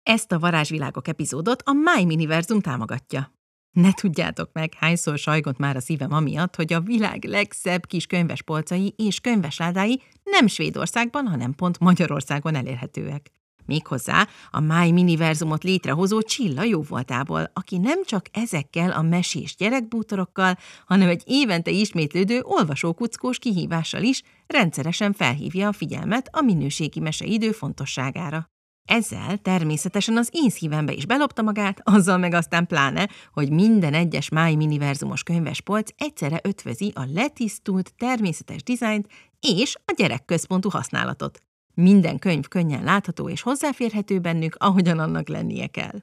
Ezt 0.03 0.33
a 0.33 0.39
Varázsvilágok 0.39 1.09
epizódot 1.09 1.63
a 1.63 1.73
My 1.73 2.05
Miniverzum 2.05 2.61
támogatja. 2.61 3.33
Ne 3.71 3.93
tudjátok 3.93 4.53
meg, 4.53 4.75
hányszor 4.75 5.19
sajgott 5.19 5.59
már 5.59 5.77
a 5.77 5.81
szívem 5.81 6.13
amiatt, 6.13 6.57
hogy 6.57 6.73
a 6.73 6.81
világ 6.81 7.25
legszebb 7.25 7.87
kis 7.87 8.07
könyvespolcai 8.07 8.95
és 8.97 9.21
könyvesládái 9.21 10.03
nem 10.23 10.47
Svédországban, 10.47 11.27
hanem 11.27 11.55
pont 11.55 11.79
Magyarországon 11.79 12.55
elérhetőek. 12.55 13.31
Méghozzá 13.67 14.27
a 14.51 14.61
My 14.61 14.93
Miniverzumot 14.93 15.65
létrehozó 15.65 16.21
Csilla 16.21 16.63
jó 16.63 16.83
voltából, 16.83 17.51
aki 17.53 17.79
nem 17.79 18.05
csak 18.05 18.27
ezekkel 18.33 18.91
a 18.91 19.03
mesés 19.03 19.57
gyerekbútorokkal, 19.57 20.59
hanem 20.87 21.09
egy 21.09 21.23
évente 21.27 21.71
ismétlődő 21.71 22.41
olvasókuckós 22.43 23.39
kihívással 23.39 24.03
is 24.03 24.23
rendszeresen 24.47 25.13
felhívja 25.13 25.69
a 25.69 25.73
figyelmet 25.73 26.29
a 26.33 26.41
minőségi 26.41 27.01
meseidő 27.01 27.53
fontosságára. 27.53 28.51
Ezzel 28.85 29.37
természetesen 29.37 30.17
az 30.17 30.29
én 30.33 30.51
szívembe 30.51 30.93
is 30.93 31.07
belopta 31.07 31.43
magát, 31.43 31.81
azzal 31.83 32.19
meg 32.19 32.35
aztán 32.35 32.67
pláne, 32.67 33.09
hogy 33.33 33.51
minden 33.51 33.95
egyes 33.95 34.29
máj 34.29 34.55
miniverzumos 34.55 35.23
könyvespolc 35.23 35.91
egyszerre 35.97 36.41
ötvözi 36.43 36.93
a 36.95 37.05
letisztult, 37.15 37.95
természetes 37.97 38.63
dizájnt 38.63 39.07
és 39.41 39.77
a 39.85 39.93
gyerekközpontú 39.97 40.71
használatot. 40.71 41.43
Minden 41.75 42.19
könyv 42.19 42.49
könnyen 42.49 42.85
látható 42.85 43.29
és 43.29 43.43
hozzáférhető 43.43 44.19
bennük, 44.19 44.57
ahogyan 44.59 44.99
annak 44.99 45.29
lennie 45.29 45.67
kell. 45.67 46.03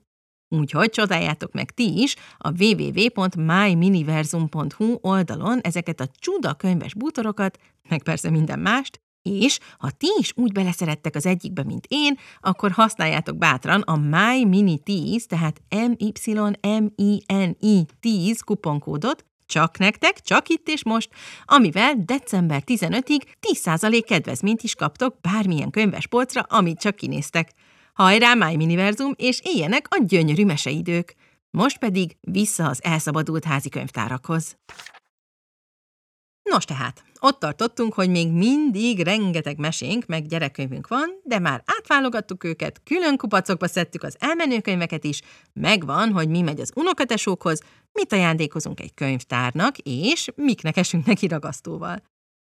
Úgyhogy 0.56 0.90
csodáljátok 0.90 1.54
meg 1.54 1.72
ti 1.72 2.02
is 2.02 2.16
a 2.38 2.64
www.myminiversum.hu 2.64 4.98
oldalon 5.02 5.60
ezeket 5.60 6.00
a 6.00 6.10
csuda 6.20 6.54
könyves 6.54 6.94
bútorokat, 6.94 7.58
meg 7.90 8.04
persze 8.04 8.30
minden 8.30 8.60
mást, 8.60 9.02
és 9.22 9.60
ha 9.78 9.90
ti 9.90 10.08
is 10.20 10.34
úgy 10.36 10.52
beleszerettek 10.52 11.16
az 11.16 11.26
egyikbe, 11.26 11.64
mint 11.64 11.86
én, 11.88 12.18
akkor 12.40 12.72
használjátok 12.72 13.38
bátran 13.38 13.82
a 13.82 13.96
My 13.96 14.46
Mini 14.46 14.80
10, 14.80 15.26
tehát 15.26 15.62
MYMINI 15.70 17.86
10 18.00 18.42
kuponkódot, 18.42 19.26
csak 19.50 19.78
nektek, 19.78 20.22
csak 20.22 20.48
itt 20.50 20.68
és 20.68 20.84
most, 20.84 21.10
amivel 21.46 21.94
december 21.98 22.64
15-ig 22.66 23.22
10% 23.54 24.04
kedvezményt 24.08 24.62
is 24.62 24.76
kaptok 24.76 25.22
bármilyen 25.22 25.70
könyvespolcra, 25.70 26.42
amit 26.42 26.80
csak 26.80 26.96
kinéztek. 26.96 27.50
Hajrá, 27.94 28.34
My 28.34 28.56
Miniverzum, 28.56 29.14
és 29.16 29.40
éljenek 29.44 29.86
a 29.90 30.04
gyönyörű 30.06 30.46
meseidők! 30.46 31.16
Most 31.52 31.78
pedig 31.78 32.18
vissza 32.22 32.66
az 32.68 32.84
elszabadult 32.84 33.44
házi 33.44 33.70
könyvtárakhoz. 33.70 34.58
Nos 36.50 36.66
tehát, 36.66 37.04
ott 37.20 37.40
tartottunk, 37.40 37.94
hogy 37.94 38.10
még 38.10 38.32
mindig 38.32 39.04
rengeteg 39.04 39.58
mesénk, 39.58 40.06
meg 40.06 40.26
gyerekkönyvünk 40.26 40.88
van, 40.88 41.10
de 41.24 41.40
már 41.40 41.64
átválogattuk 41.66 42.44
őket, 42.44 42.82
külön 42.84 43.18
kupacokba 43.18 43.68
szedtük 43.68 44.04
az 44.04 44.16
elmenőkönyveket 44.20 45.04
is, 45.04 45.22
megvan, 45.54 46.12
hogy 46.12 46.30
mi 46.30 46.42
megy 46.42 46.60
az 46.60 46.72
unokatesókhoz, 46.76 47.62
mit 47.94 48.14
ajándékozunk 48.14 48.80
egy 48.80 48.94
könyvtárnak, 48.94 49.78
és 49.78 50.30
miknek 50.36 50.78
esünk 50.78 51.06
neki 51.06 51.28
ragasztóval. 51.28 52.02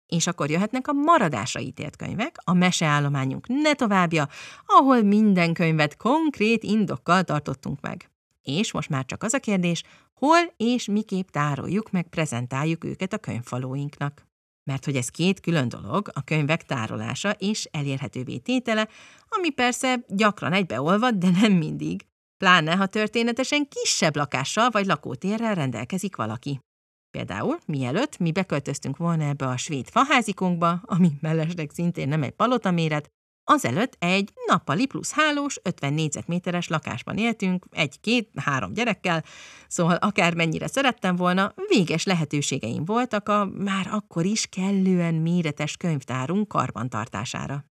És 0.06 0.26
akkor 0.26 0.50
jöhetnek 0.50 0.88
a 0.88 0.92
maradásra 0.92 1.60
ítélt 1.60 1.96
könyvek, 1.96 2.36
a 2.44 2.52
meseállományunk 2.52 3.46
ne 3.48 3.74
továbbja, 3.74 4.28
ahol 4.66 5.02
minden 5.02 5.52
könyvet 5.52 5.96
konkrét 5.96 6.62
indokkal 6.62 7.22
tartottunk 7.22 7.80
meg. 7.80 8.09
És 8.42 8.72
most 8.72 8.88
már 8.88 9.04
csak 9.04 9.22
az 9.22 9.34
a 9.34 9.38
kérdés, 9.38 9.82
hol 10.14 10.38
és 10.56 10.86
miképp 10.86 11.28
tároljuk 11.28 11.90
meg 11.90 12.08
prezentáljuk 12.08 12.84
őket 12.84 13.12
a 13.12 13.18
könyvfalóinknak. 13.18 14.28
Mert 14.70 14.84
hogy 14.84 14.96
ez 14.96 15.08
két 15.08 15.40
külön 15.40 15.68
dolog, 15.68 16.10
a 16.14 16.24
könyvek 16.24 16.62
tárolása 16.62 17.30
és 17.30 17.64
elérhetővé 17.64 18.38
tétele, 18.38 18.88
ami 19.28 19.50
persze 19.50 20.04
gyakran 20.08 20.52
egybeolvad, 20.52 21.14
de 21.14 21.30
nem 21.30 21.52
mindig. 21.52 22.06
Pláne, 22.36 22.76
ha 22.76 22.86
történetesen 22.86 23.68
kisebb 23.68 24.16
lakással 24.16 24.70
vagy 24.70 24.86
lakótérrel 24.86 25.54
rendelkezik 25.54 26.16
valaki. 26.16 26.60
Például, 27.10 27.58
mielőtt 27.66 28.18
mi 28.18 28.32
beköltöztünk 28.32 28.96
volna 28.96 29.24
ebbe 29.24 29.46
a 29.46 29.56
svéd 29.56 29.88
faházikunkba, 29.88 30.80
ami 30.84 31.12
mellesleg 31.20 31.70
szintén 31.70 32.08
nem 32.08 32.22
egy 32.22 32.30
palotaméret, 32.30 33.10
Azelőtt 33.52 33.96
egy 33.98 34.32
nappali 34.46 34.86
plusz 34.86 35.12
hálós, 35.12 35.58
50 35.62 35.92
négyzetméteres 35.92 36.68
lakásban 36.68 37.16
éltünk, 37.16 37.66
egy-két-három 37.70 38.72
gyerekkel, 38.72 39.24
szóval 39.68 39.96
akármennyire 39.96 40.66
szerettem 40.66 41.16
volna, 41.16 41.54
véges 41.68 42.04
lehetőségeim 42.04 42.84
voltak 42.84 43.28
a 43.28 43.44
már 43.44 43.88
akkor 43.90 44.24
is 44.24 44.46
kellően 44.46 45.14
méretes 45.14 45.76
könyvtárunk 45.76 46.48
karbantartására. 46.48 47.64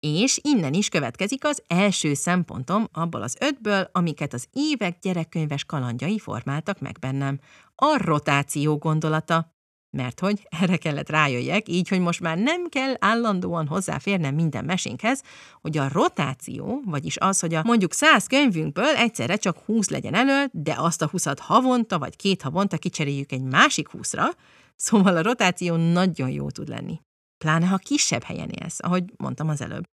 És 0.00 0.38
innen 0.42 0.72
is 0.72 0.88
következik 0.88 1.44
az 1.44 1.62
első 1.66 2.14
szempontom 2.14 2.88
abból 2.92 3.22
az 3.22 3.36
ötből, 3.40 3.88
amiket 3.92 4.32
az 4.32 4.46
évek 4.52 4.98
gyerekkönyves 4.98 5.64
kalandjai 5.64 6.18
formáltak 6.18 6.80
meg 6.80 6.96
bennem. 7.00 7.40
A 7.74 7.96
rotáció 8.04 8.76
gondolata, 8.76 9.53
mert 9.94 10.20
hogy 10.20 10.46
erre 10.60 10.76
kellett 10.76 11.08
rájöjjek, 11.08 11.68
így, 11.68 11.88
hogy 11.88 12.00
most 12.00 12.20
már 12.20 12.38
nem 12.38 12.68
kell 12.68 12.94
állandóan 12.98 13.66
hozzáférnem 13.66 14.34
minden 14.34 14.64
mesénkhez, 14.64 15.22
hogy 15.60 15.78
a 15.78 15.88
rotáció, 15.92 16.82
vagyis 16.84 17.16
az, 17.16 17.40
hogy 17.40 17.54
a 17.54 17.62
mondjuk 17.64 17.92
száz 17.92 18.26
könyvünkből 18.26 18.94
egyszerre 18.94 19.36
csak 19.36 19.58
húsz 19.58 19.88
legyen 19.88 20.14
elő, 20.14 20.48
de 20.52 20.74
azt 20.76 21.02
a 21.02 21.08
húszat 21.08 21.38
havonta 21.38 21.98
vagy 21.98 22.16
két 22.16 22.42
havonta 22.42 22.78
kicseréljük 22.78 23.32
egy 23.32 23.42
másik 23.42 23.88
húszra, 23.88 24.24
szóval 24.76 25.16
a 25.16 25.22
rotáció 25.22 25.76
nagyon 25.76 26.30
jó 26.30 26.50
tud 26.50 26.68
lenni. 26.68 27.00
Pláne, 27.44 27.66
ha 27.66 27.76
kisebb 27.76 28.22
helyen 28.22 28.48
élsz, 28.48 28.78
ahogy 28.82 29.04
mondtam 29.16 29.48
az 29.48 29.60
előbb. 29.60 29.84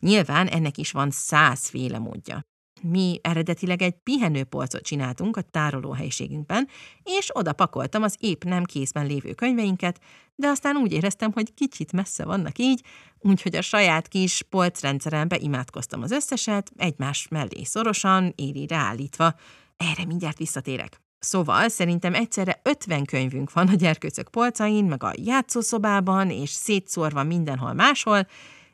Nyilván 0.00 0.46
ennek 0.46 0.78
is 0.78 0.90
van 0.90 1.10
százféle 1.10 1.98
módja. 1.98 2.40
Mi 2.82 3.18
eredetileg 3.22 3.82
egy 3.82 3.94
pihenőpolcot 4.02 4.82
csináltunk 4.82 5.36
a 5.36 5.40
tárolóhelyiségünkben, 5.40 6.68
és 7.02 7.28
oda 7.32 7.52
pakoltam 7.52 8.02
az 8.02 8.16
épp 8.20 8.44
nem 8.44 8.64
készben 8.64 9.06
lévő 9.06 9.32
könyveinket, 9.32 10.00
de 10.34 10.48
aztán 10.48 10.76
úgy 10.76 10.92
éreztem, 10.92 11.32
hogy 11.32 11.54
kicsit 11.54 11.92
messze 11.92 12.24
vannak 12.24 12.58
így, 12.58 12.82
úgyhogy 13.18 13.56
a 13.56 13.62
saját 13.62 14.08
kis 14.08 14.42
polcrendszerembe 14.50 15.36
imádkoztam 15.36 16.02
az 16.02 16.10
összeset, 16.10 16.70
egymás 16.76 17.28
mellé 17.28 17.62
szorosan, 17.64 18.32
éri 18.34 18.66
ráállítva. 18.66 19.34
Erre 19.76 20.04
mindjárt 20.04 20.38
visszatérek. 20.38 21.00
Szóval 21.18 21.68
szerintem 21.68 22.14
egyszerre 22.14 22.60
50 22.62 23.04
könyvünk 23.04 23.52
van 23.52 23.68
a 23.68 23.74
gyerkőcök 23.74 24.28
polcain, 24.28 24.84
meg 24.84 25.02
a 25.02 25.12
játszószobában, 25.14 26.30
és 26.30 26.50
szétszórva 26.50 27.22
mindenhol 27.22 27.72
máshol, 27.72 28.26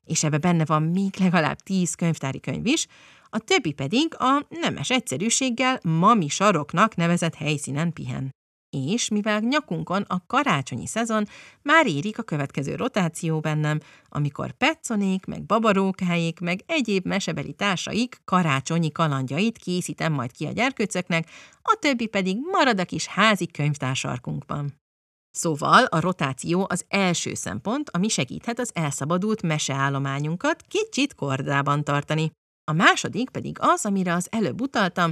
és 0.05 0.25
ebbe 0.25 0.39
benne 0.39 0.65
van 0.65 0.83
még 0.83 1.15
legalább 1.19 1.61
10 1.61 1.95
könyvtári 1.95 2.41
könyv 2.41 2.67
is, 2.67 2.87
a 3.35 3.39
többi 3.39 3.73
pedig 3.73 4.15
a 4.19 4.47
nemes 4.49 4.91
egyszerűséggel 4.91 5.81
mami 5.83 6.29
saroknak 6.29 6.95
nevezett 6.95 7.35
helyszínen 7.35 7.93
pihen. 7.93 8.31
és 8.77 9.09
mivel 9.09 9.41
nyakunkon 9.41 10.03
a 10.03 10.27
karácsonyi 10.27 10.87
szezon, 10.87 11.27
már 11.63 11.87
érik 11.87 12.19
a 12.19 12.23
következő 12.23 12.75
rotáció 12.75 13.41
bennem, 13.41 13.81
amikor 14.09 14.53
Petzonék, 14.53 15.27
meg 15.27 15.43
babarókáik, 15.47 16.41
meg 16.41 16.61
egyéb 16.67 17.07
mesebeli 17.07 17.53
társaik 17.53 18.21
karácsonyi 18.25 18.93
kalandjait 18.93 19.59
készítem 19.59 20.13
majd 20.13 20.33
ki 20.33 20.47
a 20.47 20.53
gyerkőcöknek, 20.53 21.31
a 21.63 21.77
többi 21.81 22.07
pedig 22.07 22.37
marad 22.51 22.81
a 22.81 22.85
kis 22.85 23.07
házi 23.07 23.47
könyvtársarkunkban. 23.47 24.75
Szóval 25.31 25.85
a 25.85 26.01
rotáció 26.01 26.67
az 26.69 26.85
első 26.89 27.35
szempont, 27.35 27.91
ami 27.91 28.09
segíthet 28.09 28.59
az 28.59 28.71
elszabadult 28.75 29.43
meseállományunkat 29.43 30.63
kicsit 30.69 31.15
kordában 31.15 31.85
tartani. 31.85 32.33
A 32.65 32.73
második 32.73 33.31
pedig 33.31 33.57
az, 33.61 33.87
amire 33.87 34.15
az 34.15 34.29
előbb 34.31 34.61
utaltam, 34.61 35.11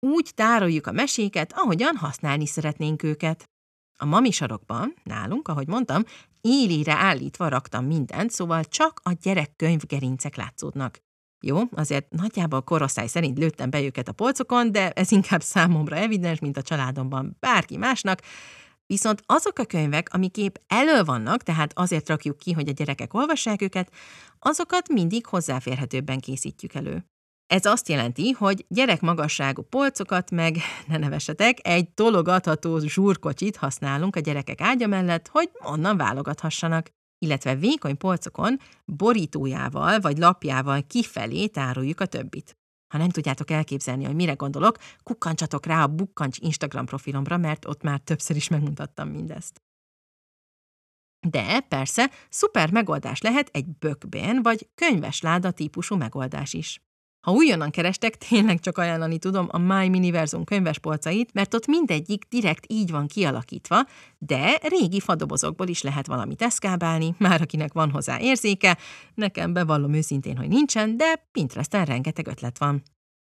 úgy 0.00 0.30
tároljuk 0.34 0.86
a 0.86 0.92
meséket, 0.92 1.52
ahogyan 1.56 1.96
használni 1.96 2.46
szeretnénk 2.46 3.02
őket. 3.02 3.50
A 3.98 4.04
mami 4.04 4.30
sarokban, 4.30 4.94
nálunk, 5.04 5.48
ahogy 5.48 5.66
mondtam, 5.66 6.04
élére 6.40 6.94
állítva 6.94 7.48
raktam 7.48 7.86
mindent, 7.86 8.30
szóval 8.30 8.64
csak 8.64 9.00
a 9.02 9.12
gyerekkönyvgerincek 9.22 10.36
látszódnak. 10.36 10.98
Jó, 11.44 11.60
azért 11.70 12.10
nagyjából 12.10 12.62
korosztály 12.62 13.06
szerint 13.06 13.38
lőttem 13.38 13.70
be 13.70 13.82
őket 13.82 14.08
a 14.08 14.12
polcokon, 14.12 14.72
de 14.72 14.90
ez 14.90 15.12
inkább 15.12 15.42
számomra 15.42 15.96
evidens, 15.96 16.38
mint 16.38 16.56
a 16.56 16.62
családomban 16.62 17.36
bárki 17.40 17.76
másnak, 17.76 18.20
Viszont 18.92 19.22
azok 19.26 19.58
a 19.58 19.64
könyvek, 19.64 20.08
amik 20.12 20.36
épp 20.36 20.54
elő 20.66 21.02
vannak, 21.02 21.42
tehát 21.42 21.72
azért 21.74 22.08
rakjuk 22.08 22.38
ki, 22.38 22.52
hogy 22.52 22.68
a 22.68 22.72
gyerekek 22.72 23.14
olvassák 23.14 23.62
őket, 23.62 23.92
azokat 24.38 24.88
mindig 24.88 25.26
hozzáférhetőbben 25.26 26.20
készítjük 26.20 26.74
elő. 26.74 27.04
Ez 27.46 27.64
azt 27.64 27.88
jelenti, 27.88 28.30
hogy 28.30 28.64
gyerekmagasságú 28.68 29.62
polcokat 29.62 30.30
meg, 30.30 30.56
ne 30.88 30.96
nevesetek, 30.96 31.58
egy 31.62 31.90
tologatható 31.90 32.78
zsúrkocsit 32.78 33.56
használunk 33.56 34.16
a 34.16 34.20
gyerekek 34.20 34.60
ágya 34.60 34.86
mellett, 34.86 35.28
hogy 35.28 35.50
onnan 35.64 35.96
válogathassanak 35.96 36.90
illetve 37.18 37.54
vékony 37.54 37.96
polcokon 37.96 38.58
borítójával 38.84 40.00
vagy 40.00 40.18
lapjával 40.18 40.82
kifelé 40.86 41.46
tároljuk 41.46 42.00
a 42.00 42.06
többit. 42.06 42.56
Ha 42.92 42.98
nem 42.98 43.08
tudjátok 43.08 43.50
elképzelni, 43.50 44.04
hogy 44.04 44.14
mire 44.14 44.32
gondolok, 44.32 44.78
kukkancsatok 45.02 45.66
rá 45.66 45.82
a 45.82 45.86
Bukkancs 45.86 46.38
Instagram 46.38 46.84
profilomra, 46.84 47.36
mert 47.36 47.64
ott 47.64 47.82
már 47.82 48.00
többször 48.00 48.36
is 48.36 48.48
megmutattam 48.48 49.08
mindezt. 49.08 49.62
De 51.28 51.60
persze, 51.60 52.10
szuper 52.28 52.70
megoldás 52.70 53.20
lehet 53.20 53.48
egy 53.52 53.66
bökbén 53.66 54.42
vagy 54.42 54.68
könyvesláda 54.74 55.50
típusú 55.50 55.96
megoldás 55.96 56.52
is. 56.52 56.82
Ha 57.22 57.32
újonnan 57.32 57.70
kerestek, 57.70 58.16
tényleg 58.16 58.60
csak 58.60 58.78
ajánlani 58.78 59.18
tudom 59.18 59.48
a 59.50 59.58
My 59.58 59.88
Miniverzum 59.88 60.44
könyvespolcait, 60.44 61.32
mert 61.32 61.54
ott 61.54 61.66
mindegyik 61.66 62.24
direkt 62.28 62.64
így 62.68 62.90
van 62.90 63.06
kialakítva, 63.06 63.86
de 64.18 64.58
régi 64.62 65.00
fadobozokból 65.00 65.68
is 65.68 65.82
lehet 65.82 66.06
valamit 66.06 66.42
eszkábálni, 66.42 67.14
már 67.18 67.40
akinek 67.40 67.72
van 67.72 67.90
hozzá 67.90 68.20
érzéke, 68.20 68.78
nekem 69.14 69.52
bevallom 69.52 69.92
őszintén, 69.92 70.36
hogy 70.36 70.48
nincsen, 70.48 70.96
de 70.96 71.28
Pinteresten 71.32 71.84
rengeteg 71.84 72.26
ötlet 72.26 72.58
van. 72.58 72.82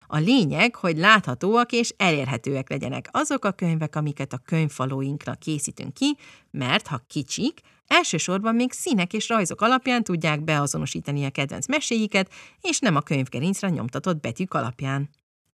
A 0.08 0.18
lényeg, 0.18 0.76
hogy 0.76 0.98
láthatóak 0.98 1.72
és 1.72 1.94
elérhetőek 1.98 2.70
legyenek 2.70 3.10
azok 3.12 3.46
a 3.46 3.52
könyvek, 3.52 3.96
amiket 3.96 4.34
a 4.34 4.42
könyvfalóinknak 4.46 5.40
készítünk 5.40 5.94
ki, 5.94 6.18
mert 6.52 6.88
ha 6.88 7.04
kicsik, 7.08 7.60
elsősorban 7.88 8.56
még 8.56 8.72
színek 8.72 9.14
és 9.14 9.30
rajzok 9.30 9.62
alapján 9.62 10.04
tudják 10.04 10.44
beazonosítani 10.44 11.26
a 11.26 11.30
kedvenc 11.30 11.68
meséiket, 11.68 12.32
és 12.62 12.80
nem 12.80 12.96
a 12.96 13.02
könyvgerincre 13.02 13.70
nyomtatott 13.70 14.22
betűk 14.22 14.54
alapján. 14.54 15.10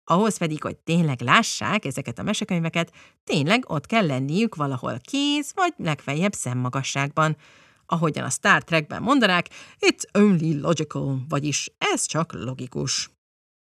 Ahhoz 0.09 0.37
pedig, 0.37 0.61
hogy 0.63 0.77
tényleg 0.77 1.21
lássák 1.21 1.85
ezeket 1.85 2.19
a 2.19 2.23
mesekönyveket, 2.23 2.91
tényleg 3.23 3.63
ott 3.67 3.85
kell 3.85 4.05
lenniük 4.05 4.55
valahol 4.55 4.97
kéz 5.01 5.51
vagy 5.55 5.73
legfeljebb 5.77 6.33
szemmagasságban. 6.33 7.37
Ahogyan 7.85 8.23
a 8.23 8.29
Star 8.29 8.63
Trekben 8.63 9.01
mondanák, 9.01 9.49
it's 9.79 10.17
only 10.19 10.59
logical, 10.59 11.25
vagyis 11.29 11.71
ez 11.77 12.05
csak 12.05 12.33
logikus. 12.33 13.16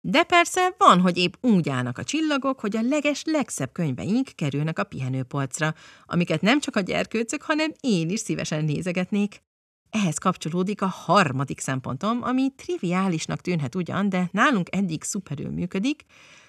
De 0.09 0.23
persze 0.23 0.75
van, 0.79 1.01
hogy 1.01 1.17
épp 1.17 1.35
úgy 1.41 1.69
állnak 1.69 1.99
a 1.99 2.05
csillagok, 2.05 2.61
hogy 2.61 2.77
a 2.77 2.83
leges 2.83 3.23
legszebb 3.25 3.73
könyveink 3.73 4.29
kerülnek 4.35 4.79
a 4.79 4.85
pihenőpolcra, 4.85 5.75
amiket 6.05 6.41
nem 6.41 6.61
csak 6.61 6.77
a 6.77 6.81
gyerkőcök, 6.81 7.43
hanem 7.43 7.73
én 7.81 8.09
is 8.11 8.21
szívesen 8.21 8.65
nézegetnék. 8.65 9.43
Ehhez 9.91 10.19
kapcsolódik 10.19 10.83
a 10.83 10.87
harmadik 10.87 11.61
szempontom, 11.61 12.23
ami 12.23 12.51
triviálisnak 12.57 13.41
tűnhet 13.41 13.75
ugyan, 13.75 14.09
de 14.09 14.29
nálunk 14.33 14.77
eddig 14.77 15.03
szuperül 15.03 15.51
működik, 15.51 16.05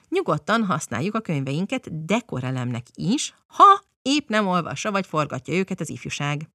nyugodtan 0.10 0.65
használjuk 0.65 1.15
a 1.15 1.22
könyveinket 1.22 2.06
dekorelemnek 2.06 2.86
is, 2.93 3.34
ha 3.48 3.82
épp 4.02 4.30
nem 4.30 4.48
olvassa 4.48 4.91
vagy 4.91 5.06
forgatja 5.06 5.54
őket 5.54 5.80
az 5.80 5.89
ifjúság. 5.89 6.50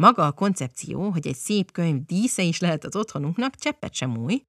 Maga 0.00 0.26
a 0.26 0.32
koncepció, 0.32 1.10
hogy 1.10 1.26
egy 1.26 1.36
szép 1.36 1.72
könyv 1.72 2.04
dísze 2.04 2.42
is 2.42 2.60
lehet 2.60 2.84
az 2.84 2.96
otthonunknak, 2.96 3.54
cseppet 3.54 3.94
sem 3.94 4.16
új, 4.16 4.42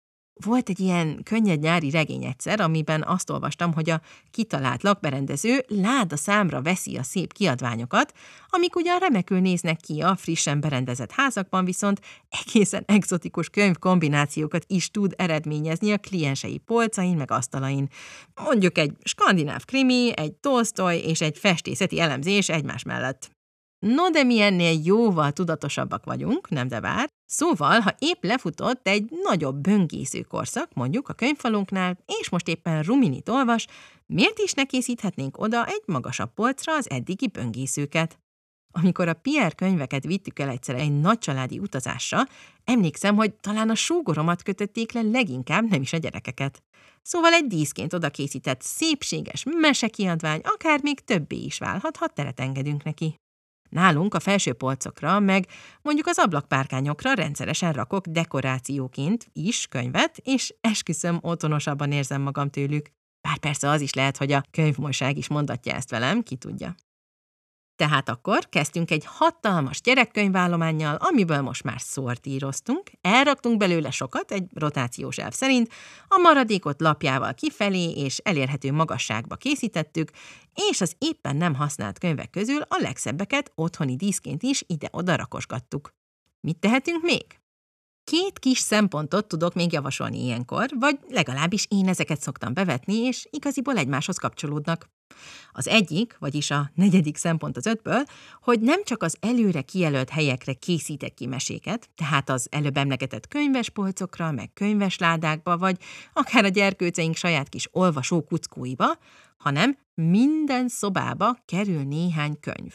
volt 0.46 0.70
egy 0.70 0.80
ilyen 0.80 1.24
könnyed 1.24 1.60
nyári 1.60 1.90
regény 1.90 2.24
egyszer, 2.24 2.60
amiben 2.60 3.04
azt 3.04 3.30
olvastam, 3.30 3.74
hogy 3.74 3.90
a 3.90 4.02
kitalált 4.32 4.84
lakberendező 4.84 5.66
láda 5.68 6.18
számra 6.18 6.62
veszi 6.62 6.98
a 6.98 7.04
szép 7.04 7.34
kiadványokat, 7.34 8.14
amik 8.48 8.76
ugyan 8.76 9.00
remekül 9.00 9.40
néznek 9.40 9.80
ki 9.80 10.02
a 10.02 10.16
frissen 10.16 10.60
berendezett 10.60 11.12
házakban, 11.12 11.66
viszont 11.66 12.02
egészen 12.30 12.84
egzotikus 12.88 13.50
könyvkombinációkat 13.50 14.64
is 14.68 14.92
tud 14.92 15.14
eredményezni 15.18 15.92
a 15.92 15.98
kliensei 15.98 16.58
polcain 16.58 17.18
meg 17.18 17.32
asztalain. 17.32 17.90
Mondjuk 18.44 18.78
egy 18.78 18.94
skandináv 19.04 19.66
krimi, 19.66 20.12
egy 20.16 20.34
Tolstoy 20.34 20.98
és 20.98 21.22
egy 21.22 21.38
festészeti 21.38 22.00
elemzés 22.00 22.50
egymás 22.50 22.84
mellett. 22.84 23.32
No, 23.86 24.10
de 24.10 24.24
mi 24.24 24.42
ennél 24.42 24.80
jóval 24.84 25.32
tudatosabbak 25.32 26.06
vagyunk, 26.06 26.50
nem 26.50 26.68
de 26.68 26.80
vár. 26.80 27.10
Szóval, 27.26 27.80
ha 27.80 27.96
épp 28.00 28.24
lefutott 28.24 28.88
egy 28.88 29.10
nagyobb 29.24 29.56
böngésző 29.56 30.22
korszak, 30.22 30.74
mondjuk 30.74 31.10
a 31.10 31.14
könyvfalunknál, 31.14 31.98
és 32.22 32.30
most 32.30 32.48
éppen 32.48 32.84
Ruminit 32.84 33.30
olvas, 33.30 33.68
miért 34.06 34.40
is 34.40 34.54
ne 34.54 34.64
készíthetnénk 34.64 35.38
oda 35.38 35.66
egy 35.66 35.84
magasabb 35.86 36.34
polcra 36.34 36.76
az 36.76 36.90
eddigi 36.90 37.28
böngészőket? 37.28 38.20
Amikor 38.72 39.08
a 39.08 39.14
Pierre 39.14 39.56
könyveket 39.56 40.06
vittük 40.06 40.40
el 40.40 40.50
egyszer 40.50 40.76
egy 40.76 41.00
nagy 41.00 41.18
családi 41.18 41.60
utazásra, 41.60 42.22
emlékszem, 42.64 43.16
hogy 43.16 43.34
talán 43.34 43.70
a 43.70 43.76
súgoromat 43.76 44.44
kötötték 44.44 44.92
le 44.92 45.02
leginkább, 45.02 45.70
nem 45.70 45.82
is 45.82 45.94
a 45.94 45.98
gyerekeket. 45.98 46.64
Szóval 47.02 47.34
egy 47.34 47.48
díszként 47.48 47.94
oda 47.94 48.10
készített 48.10 48.62
szépséges 48.62 49.44
mesekiadvány 49.62 50.42
akár 50.44 50.80
még 50.82 51.00
többé 51.00 51.38
is 51.38 51.58
válhat, 51.58 51.98
ha 51.98 52.08
teret 52.08 52.40
engedünk 52.40 52.84
neki. 52.84 53.22
Nálunk 53.74 54.14
a 54.14 54.20
felső 54.20 54.54
polcokra, 54.54 55.20
meg 55.20 55.48
mondjuk 55.82 56.08
az 56.08 56.18
ablakpárkányokra 56.18 57.14
rendszeresen 57.14 57.74
rakok 57.74 58.08
dekorációként 58.08 59.28
is 59.32 59.68
könyvet, 59.68 60.18
és 60.18 60.54
esküszöm, 60.62 61.18
otthonosabban 61.22 61.92
érzem 61.92 62.22
magam 62.22 62.50
tőlük. 62.50 62.90
Bár 63.22 63.38
persze 63.38 63.70
az 63.70 63.82
is 63.82 63.94
lehet, 63.94 64.18
hogy 64.18 64.32
a 64.32 64.44
könyvmolyság 64.52 65.18
is 65.18 65.28
mondatja 65.28 65.74
ezt 65.74 65.90
velem, 65.90 66.22
ki 66.22 66.36
tudja. 66.36 66.76
Tehát 67.76 68.10
akkor 68.10 68.50
kezdtünk 68.50 68.92
egy 68.92 69.06
hatalmas 69.06 69.82
gyerekkönyvállományjal, 69.82 70.96
amiből 70.96 71.42
most 71.42 71.64
már 71.64 71.82
szortíroztunk, 71.82 72.92
elraktunk 73.02 73.58
belőle 73.58 73.92
sokat 73.92 74.32
egy 74.32 74.48
rotációs 74.54 75.18
elv 75.18 75.32
szerint, 75.32 75.74
a 76.08 76.18
maradékot 76.18 76.82
lapjával 76.82 77.34
kifelé 77.34 77.92
és 77.92 78.18
elérhető 78.18 78.72
magasságba 78.72 79.36
készítettük, 79.36 80.12
és 80.70 80.82
az 80.82 80.96
éppen 80.98 81.36
nem 81.36 81.56
használt 81.56 82.00
könyvek 82.00 82.30
közül 82.30 82.62
a 82.62 82.78
legszebbeket 82.80 83.52
otthoni 83.56 83.96
díszként 83.96 84.44
is 84.44 84.64
ide-oda 84.68 85.16
rakosgattuk. 85.16 85.94
Mit 86.40 86.60
tehetünk 86.60 87.04
még? 87.04 87.26
Két 88.04 88.40
kis 88.40 88.58
szempontot 88.58 89.28
tudok 89.28 89.54
még 89.54 89.72
javasolni 89.72 90.24
ilyenkor, 90.24 90.70
vagy 90.80 91.00
legalábbis 91.10 91.66
én 91.70 91.88
ezeket 91.88 92.22
szoktam 92.22 92.54
bevetni, 92.54 92.96
és 92.96 93.28
igaziból 93.30 93.78
egymáshoz 93.78 94.18
kapcsolódnak. 94.18 94.93
Az 95.52 95.68
egyik, 95.68 96.16
vagyis 96.20 96.52
a 96.52 96.72
negyedik 96.76 97.18
szempont 97.18 97.58
az 97.58 97.66
ötből, 97.66 98.04
hogy 98.42 98.60
nem 98.60 98.84
csak 98.84 99.04
az 99.04 99.18
előre 99.20 99.62
kijelölt 99.62 100.10
helyekre 100.10 100.54
készítek 100.54 101.14
ki 101.14 101.26
meséket, 101.26 101.90
tehát 101.96 102.30
az 102.30 102.48
előbb 102.52 102.78
emlegetett 102.78 103.28
könyvespolcokra, 103.28 104.32
meg 104.32 104.54
könyvesládákba, 104.54 105.58
vagy 105.58 105.78
akár 106.14 106.46
a 106.46 106.48
gyerkőceink 106.48 107.16
saját 107.16 107.50
kis 107.50 107.68
olvasó 107.72 108.22
kuckóiba, 108.22 108.98
hanem 109.38 109.78
minden 109.94 110.68
szobába 110.68 111.38
kerül 111.46 111.84
néhány 111.84 112.40
könyv. 112.40 112.74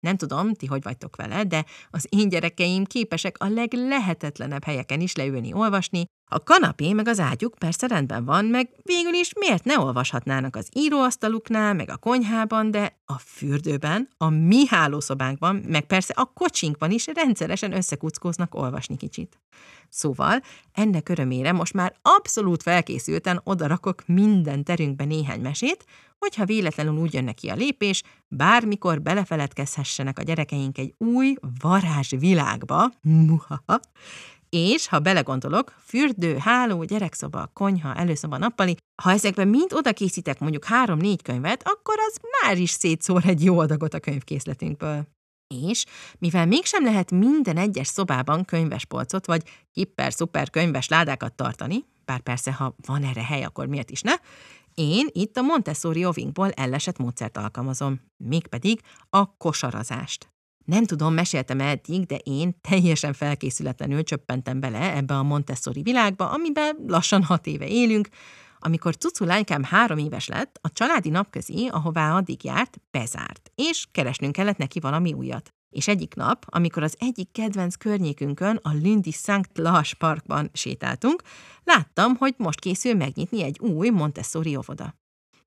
Nem 0.00 0.16
tudom, 0.16 0.54
ti 0.54 0.66
hogy 0.66 0.82
vagytok 0.82 1.16
vele, 1.16 1.44
de 1.44 1.64
az 1.90 2.06
én 2.08 2.28
gyerekeim 2.28 2.84
képesek 2.84 3.36
a 3.38 3.48
leglehetetlenebb 3.48 4.64
helyeken 4.64 5.00
is 5.00 5.14
leülni 5.14 5.52
olvasni, 5.52 6.04
A 6.32 6.42
kanapé 6.42 6.92
meg 6.92 7.08
az 7.08 7.20
ágyuk 7.20 7.54
persze 7.58 7.86
rendben 7.86 8.24
van, 8.24 8.44
meg 8.44 8.68
végül 8.82 9.12
is 9.12 9.32
miért 9.38 9.64
ne 9.64 9.78
olvashatnának 9.78 10.56
az 10.56 10.68
íróasztaluknál, 10.72 11.74
meg 11.74 11.90
a 11.90 11.96
konyhában, 11.96 12.70
de 12.70 12.96
a 13.04 13.18
fürdőben, 13.18 14.08
a 14.16 14.28
mi 14.28 14.66
hálószobánkban, 14.66 15.56
meg 15.68 15.86
persze 15.86 16.14
a 16.16 16.24
kocsinkban 16.24 16.90
is 16.90 17.06
rendszeresen 17.06 17.72
összekuckóznak 17.72 18.54
olvasni 18.54 18.96
kicsit. 18.96 19.40
Szóval 19.88 20.40
ennek 20.72 21.08
örömére 21.08 21.52
most 21.52 21.74
már 21.74 21.94
abszolút 22.02 22.62
felkészülten 22.62 23.40
odarakok 23.44 24.02
minden 24.06 24.64
terünkbe 24.64 25.04
néhány 25.04 25.40
mesét, 25.40 25.84
hogyha 26.18 26.44
véletlenül 26.44 26.94
úgy 26.94 27.14
jön 27.14 27.24
neki 27.24 27.48
a 27.48 27.54
lépés, 27.54 28.02
bármikor 28.28 29.02
belefeledkezhessenek 29.02 30.18
a 30.18 30.22
gyerekeink 30.22 30.78
egy 30.78 30.94
új 30.98 31.34
varázsvilágba, 31.60 32.92
muhaha, 33.02 33.80
és, 34.56 34.88
ha 34.88 34.98
belegondolok, 34.98 35.74
fürdő, 35.86 36.36
háló, 36.36 36.84
gyerekszoba, 36.84 37.50
konyha, 37.52 37.94
előszoba, 37.94 38.38
nappali, 38.38 38.76
ha 39.02 39.10
ezekben 39.10 39.48
mind 39.48 39.72
oda 39.72 39.92
készítek 39.92 40.38
mondjuk 40.38 40.64
három-négy 40.64 41.22
könyvet, 41.22 41.62
akkor 41.64 41.94
az 42.08 42.16
már 42.40 42.58
is 42.58 42.70
szétszór 42.70 43.22
egy 43.26 43.44
jó 43.44 43.58
adagot 43.58 43.94
a 43.94 44.00
könyvkészletünkből. 44.00 45.06
És, 45.54 45.84
mivel 46.18 46.46
mégsem 46.46 46.84
lehet 46.84 47.10
minden 47.10 47.56
egyes 47.56 47.86
szobában 47.86 48.44
könyvespolcot 48.44 49.26
vagy 49.26 49.42
hiper-szuper 49.70 50.50
könyves 50.50 50.88
ládákat 50.88 51.32
tartani, 51.32 51.84
bár 52.04 52.20
persze, 52.20 52.52
ha 52.52 52.74
van 52.86 53.04
erre 53.04 53.24
hely, 53.24 53.42
akkor 53.42 53.66
miért 53.66 53.90
is 53.90 54.00
ne, 54.00 54.12
én 54.74 55.06
itt 55.12 55.36
a 55.36 55.42
Montessori 55.42 56.04
ovinkból 56.04 56.50
ellesett 56.50 56.98
módszert 56.98 57.36
alkalmazom, 57.36 58.00
mégpedig 58.16 58.80
a 59.10 59.36
kosarazást. 59.36 60.32
Nem 60.64 60.84
tudom, 60.84 61.14
meséltem 61.14 61.60
eddig, 61.60 62.06
de 62.06 62.16
én 62.16 62.56
teljesen 62.60 63.12
felkészületlenül 63.12 64.02
csöppentem 64.02 64.60
bele 64.60 64.96
ebbe 64.96 65.14
a 65.14 65.22
Montessori 65.22 65.82
világba, 65.82 66.30
amiben 66.30 66.76
lassan 66.86 67.22
hat 67.22 67.46
éve 67.46 67.66
élünk, 67.68 68.08
amikor 68.58 68.96
cucu 68.96 69.24
lánykám 69.24 69.62
három 69.62 69.98
éves 69.98 70.28
lett, 70.28 70.58
a 70.60 70.72
családi 70.72 71.08
napközi, 71.08 71.68
ahová 71.72 72.16
addig 72.16 72.44
járt, 72.44 72.80
bezárt, 72.90 73.50
és 73.54 73.86
keresnünk 73.92 74.32
kellett 74.32 74.56
neki 74.56 74.80
valami 74.80 75.12
újat. 75.12 75.52
És 75.70 75.88
egyik 75.88 76.14
nap, 76.14 76.44
amikor 76.48 76.82
az 76.82 76.96
egyik 76.98 77.32
kedvenc 77.32 77.74
környékünkön, 77.74 78.60
a 78.62 78.72
Lundi 78.82 79.10
St. 79.10 79.50
Lars 79.54 79.94
Parkban 79.94 80.50
sétáltunk, 80.52 81.22
láttam, 81.64 82.16
hogy 82.16 82.34
most 82.36 82.60
készül 82.60 82.94
megnyitni 82.94 83.42
egy 83.42 83.58
új 83.58 83.88
Montessori 83.88 84.56
óvoda. 84.56 84.94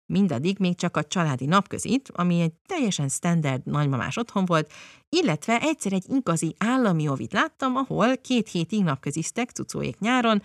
Mindaddig 0.06 0.60
még 0.60 0.76
csak 0.76 0.98
a 0.98 1.04
családi 1.04 1.46
napközit, 1.46 2.12
ami 2.14 2.42
egy 2.42 2.54
teljesen 2.68 3.10
standard 3.10 3.66
nagymamás 3.66 4.18
otthon 4.18 4.46
volt, 4.46 4.72
illetve 5.10 5.60
egyszer 5.62 5.94
egy 5.94 6.06
igazi 6.10 6.56
állami 6.58 7.08
ovit 7.08 7.34
láttam, 7.34 7.76
ahol 7.76 8.18
két 8.18 8.50
hétig 8.50 8.84
napköziztek 8.84 9.50
cucóék 9.50 10.00
nyáron, 10.00 10.42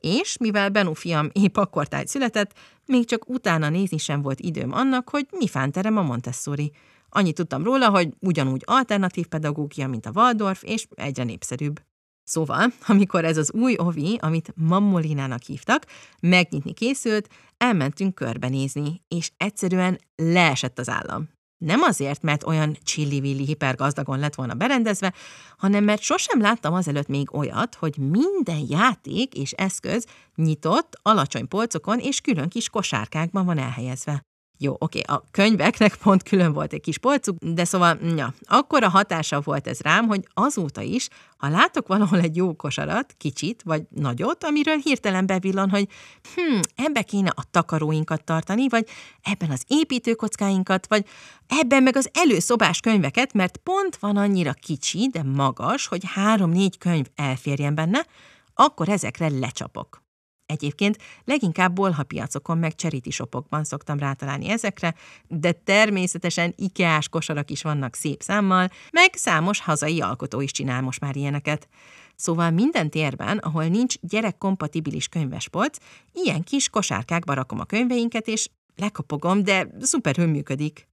és 0.00 0.36
mivel 0.36 0.68
Benú 0.68 0.92
fiam 0.92 1.30
épp 1.32 1.56
akkor 1.56 1.88
tájt 1.88 2.08
született, 2.08 2.52
még 2.86 3.06
csak 3.06 3.28
utána 3.28 3.68
nézni 3.68 3.98
sem 3.98 4.22
volt 4.22 4.40
időm 4.40 4.72
annak, 4.72 5.08
hogy 5.08 5.26
mi 5.30 5.48
fánterem 5.48 5.96
a 5.96 6.02
Montessori. 6.02 6.72
Annyit 7.08 7.34
tudtam 7.34 7.64
róla, 7.64 7.90
hogy 7.90 8.08
ugyanúgy 8.20 8.62
alternatív 8.66 9.26
pedagógia, 9.26 9.88
mint 9.88 10.06
a 10.06 10.10
Waldorf, 10.14 10.62
és 10.62 10.86
egyre 10.94 11.24
népszerűbb. 11.24 11.80
Szóval, 12.28 12.72
amikor 12.86 13.24
ez 13.24 13.36
az 13.36 13.52
új 13.52 13.74
ovi, 13.78 14.18
amit 14.20 14.52
Mammolinának 14.56 15.42
hívtak, 15.42 15.86
megnyitni 16.20 16.72
készült, 16.72 17.28
elmentünk 17.56 18.14
körbenézni, 18.14 19.02
és 19.08 19.30
egyszerűen 19.36 20.00
leesett 20.16 20.78
az 20.78 20.88
állam. 20.88 21.28
Nem 21.64 21.82
azért, 21.82 22.22
mert 22.22 22.46
olyan 22.46 22.76
csillivilli 22.82 23.44
hipergazdagon 23.44 24.18
lett 24.18 24.34
volna 24.34 24.54
berendezve, 24.54 25.14
hanem 25.56 25.84
mert 25.84 26.02
sosem 26.02 26.40
láttam 26.40 26.74
azelőtt 26.74 27.08
még 27.08 27.34
olyat, 27.34 27.74
hogy 27.74 27.96
minden 27.96 28.64
játék 28.68 29.34
és 29.34 29.52
eszköz 29.52 30.06
nyitott, 30.34 30.98
alacsony 31.02 31.48
polcokon 31.48 31.98
és 31.98 32.20
külön 32.20 32.48
kis 32.48 32.68
kosárkákban 32.68 33.44
van 33.44 33.58
elhelyezve. 33.58 34.22
Jó, 34.60 34.76
oké, 34.78 35.00
a 35.00 35.24
könyveknek 35.30 35.96
pont 35.96 36.22
külön 36.22 36.52
volt 36.52 36.72
egy 36.72 36.80
kis 36.80 36.98
polcuk, 36.98 37.36
de 37.40 37.64
szóval, 37.64 37.98
ja, 38.16 38.34
akkora 38.46 38.88
hatása 38.88 39.40
volt 39.40 39.66
ez 39.66 39.80
rám, 39.80 40.06
hogy 40.06 40.26
azóta 40.34 40.80
is, 40.80 41.08
ha 41.36 41.48
látok 41.48 41.86
valahol 41.86 42.20
egy 42.20 42.36
jó 42.36 42.54
kosarat, 42.54 43.14
kicsit 43.18 43.62
vagy 43.64 43.82
nagyot, 43.94 44.44
amiről 44.44 44.76
hirtelen 44.76 45.26
bevillan, 45.26 45.70
hogy 45.70 45.88
hm, 46.34 46.60
ebbe 46.74 47.02
kéne 47.02 47.32
a 47.34 47.44
takaróinkat 47.50 48.24
tartani, 48.24 48.68
vagy 48.68 48.86
ebben 49.22 49.50
az 49.50 49.62
építőkockáinkat, 49.66 50.86
vagy 50.88 51.06
ebben 51.46 51.82
meg 51.82 51.96
az 51.96 52.10
előszobás 52.12 52.80
könyveket, 52.80 53.32
mert 53.32 53.56
pont 53.56 53.96
van 53.96 54.16
annyira 54.16 54.52
kicsi, 54.52 55.08
de 55.12 55.22
magas, 55.22 55.86
hogy 55.86 56.02
három-négy 56.06 56.78
könyv 56.78 57.06
elférjen 57.14 57.74
benne, 57.74 58.06
akkor 58.54 58.88
ezekre 58.88 59.28
lecsapok. 59.28 60.07
Egyébként 60.48 60.98
leginkább 61.24 61.74
bolhapiacokon 61.74 62.58
meg 62.58 62.74
charity 62.74 63.10
shopokban 63.10 63.64
szoktam 63.64 63.98
rátalálni 63.98 64.48
ezekre, 64.48 64.94
de 65.26 65.52
természetesen 65.52 66.54
ikeás 66.56 67.08
kosarak 67.08 67.50
is 67.50 67.62
vannak 67.62 67.94
szép 67.94 68.22
számmal, 68.22 68.70
meg 68.92 69.14
számos 69.14 69.60
hazai 69.60 70.00
alkotó 70.00 70.40
is 70.40 70.50
csinál 70.50 70.82
most 70.82 71.00
már 71.00 71.16
ilyeneket. 71.16 71.68
Szóval 72.16 72.50
minden 72.50 72.90
térben, 72.90 73.38
ahol 73.38 73.64
nincs 73.64 73.94
gyerekkompatibilis 74.00 75.08
könyvespolc, 75.08 75.78
ilyen 76.12 76.42
kis 76.42 76.68
kosárkákba 76.68 77.34
rakom 77.34 77.60
a 77.60 77.64
könyveinket, 77.64 78.26
és 78.26 78.48
lekapogom, 78.76 79.42
de 79.42 79.68
szuperül 79.80 80.26
működik. 80.26 80.87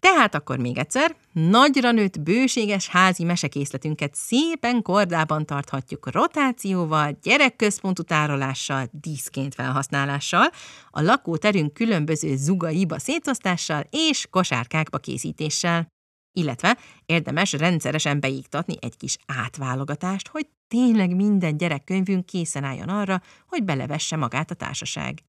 Tehát 0.00 0.34
akkor 0.34 0.58
még 0.58 0.78
egyszer, 0.78 1.16
nagyra 1.32 1.90
nőtt 1.90 2.20
bőséges 2.20 2.88
házi 2.88 3.24
mesekészletünket 3.24 4.14
szépen 4.14 4.82
kordában 4.82 5.46
tarthatjuk 5.46 6.12
rotációval, 6.12 7.18
gyerekközpontú 7.22 8.02
tárolással, 8.02 8.88
díszként 8.90 9.54
felhasználással, 9.54 10.50
a 10.90 11.00
lakóterünk 11.00 11.72
különböző 11.72 12.36
zugaiba 12.36 12.98
szétosztással 12.98 13.86
és 13.90 14.26
kosárkákba 14.30 14.98
készítéssel. 14.98 15.86
Illetve 16.32 16.78
érdemes 17.06 17.52
rendszeresen 17.52 18.20
beiktatni 18.20 18.76
egy 18.80 18.96
kis 18.96 19.16
átválogatást, 19.26 20.28
hogy 20.28 20.46
tényleg 20.68 21.14
minden 21.14 21.56
gyerekkönyvünk 21.56 22.26
készen 22.26 22.64
álljon 22.64 22.88
arra, 22.88 23.22
hogy 23.46 23.64
belevesse 23.64 24.16
magát 24.16 24.50
a 24.50 24.54
társaság. 24.54 25.22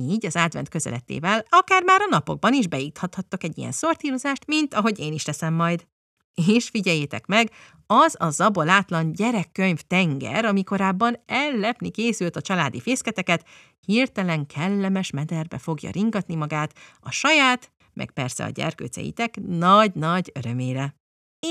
Így 0.00 0.26
az 0.26 0.36
advent 0.36 0.68
közelettével 0.68 1.44
akár 1.48 1.82
már 1.82 2.00
a 2.00 2.06
napokban 2.10 2.52
is 2.52 2.66
beíthathattak 2.66 3.42
egy 3.42 3.58
ilyen 3.58 3.72
szortírozást, 3.72 4.46
mint 4.46 4.74
ahogy 4.74 4.98
én 4.98 5.12
is 5.12 5.22
teszem 5.22 5.54
majd. 5.54 5.86
És 6.34 6.68
figyeljétek 6.68 7.26
meg, 7.26 7.50
az 7.86 8.14
a 8.18 8.30
zabolátlan 8.30 9.12
gyerekkönyv 9.12 9.80
tenger, 9.80 10.44
amikorábban 10.44 11.22
ellepni 11.26 11.90
készült 11.90 12.36
a 12.36 12.40
családi 12.40 12.80
fészketeket, 12.80 13.46
hirtelen 13.86 14.46
kellemes 14.46 15.10
mederbe 15.10 15.58
fogja 15.58 15.90
ringatni 15.90 16.34
magát 16.34 16.72
a 17.00 17.10
saját, 17.10 17.72
meg 17.92 18.10
persze 18.10 18.44
a 18.44 18.50
gyerkőceitek 18.50 19.36
nagy-nagy 19.46 20.32
örömére. 20.34 20.94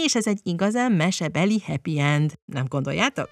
És 0.03 0.15
ez 0.15 0.27
egy 0.27 0.39
igazán 0.43 0.91
mesebeli 0.91 1.61
happy 1.65 1.99
end, 1.99 2.33
nem 2.45 2.65
gondoljátok? 2.67 3.29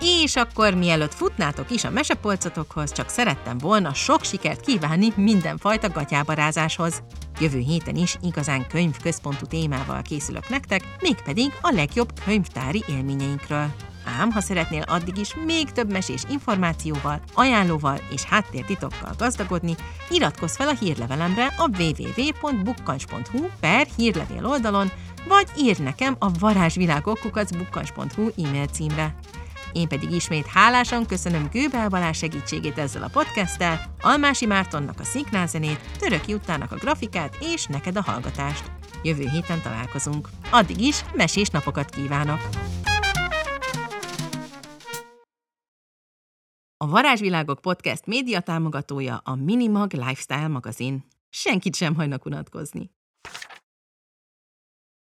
És 0.00 0.36
akkor 0.36 0.74
mielőtt 0.74 1.14
futnátok 1.14 1.70
is 1.70 1.84
a 1.84 1.90
mesepolcotokhoz, 1.90 2.92
csak 2.92 3.08
szerettem 3.08 3.58
volna 3.58 3.94
sok 3.94 4.24
sikert 4.24 4.60
kívánni 4.60 5.12
mindenfajta 5.16 5.88
gatyábarázáshoz. 5.88 7.02
Jövő 7.40 7.58
héten 7.58 7.96
is 7.96 8.16
igazán 8.22 8.66
könyvközpontú 8.68 9.46
témával 9.46 10.02
készülök 10.02 10.48
nektek, 10.48 10.82
mégpedig 11.00 11.52
a 11.60 11.72
legjobb 11.74 12.08
könyvtári 12.24 12.84
élményeinkről. 12.88 13.66
Ám 14.18 14.30
ha 14.30 14.40
szeretnél 14.40 14.82
addig 14.82 15.18
is 15.18 15.34
még 15.46 15.72
több 15.72 15.92
mesés 15.92 16.22
információval, 16.30 17.20
ajánlóval 17.34 17.98
és 18.10 18.24
háttértitokkal 18.24 19.14
gazdagodni, 19.18 19.74
iratkozz 20.10 20.56
fel 20.56 20.68
a 20.68 20.76
hírlevelemre 20.80 21.54
a 21.56 21.70
www.bukkancs.hu 21.78 23.46
per 23.60 23.86
hírlevél 23.96 24.46
oldalon, 24.46 24.90
vagy 25.28 25.46
írd 25.58 25.82
nekem 25.82 26.16
a 26.18 26.30
varázsvilágokkukac.bukkancs.hu 26.38 28.30
e-mail 28.44 28.66
címre. 28.66 29.14
Én 29.72 29.88
pedig 29.88 30.10
ismét 30.10 30.46
hálásan 30.46 31.06
köszönöm 31.06 31.48
Gőbel 31.52 31.88
Balázs 31.88 32.18
segítségét 32.18 32.78
ezzel 32.78 33.02
a 33.02 33.08
podcasttel, 33.12 33.94
Almási 34.00 34.46
Mártonnak 34.46 35.00
a 35.00 35.04
szinknálzenét, 35.04 35.80
Török 35.98 36.28
Juttának 36.28 36.72
a 36.72 36.76
grafikát 36.76 37.36
és 37.40 37.66
neked 37.66 37.96
a 37.96 38.02
hallgatást. 38.02 38.70
Jövő 39.02 39.28
héten 39.28 39.62
találkozunk. 39.62 40.28
Addig 40.50 40.80
is 40.80 41.04
mesés 41.14 41.48
napokat 41.48 41.90
kívánok! 41.90 42.40
A 46.76 46.86
Varázsvilágok 46.86 47.60
podcast 47.60 48.06
média 48.06 48.40
támogatója 48.40 49.20
a 49.24 49.34
Minimag 49.34 49.92
Lifestyle 49.92 50.48
magazin. 50.48 51.04
Senkit 51.28 51.74
sem 51.74 51.94
hajnak 51.94 52.24
unatkozni. 52.24 52.90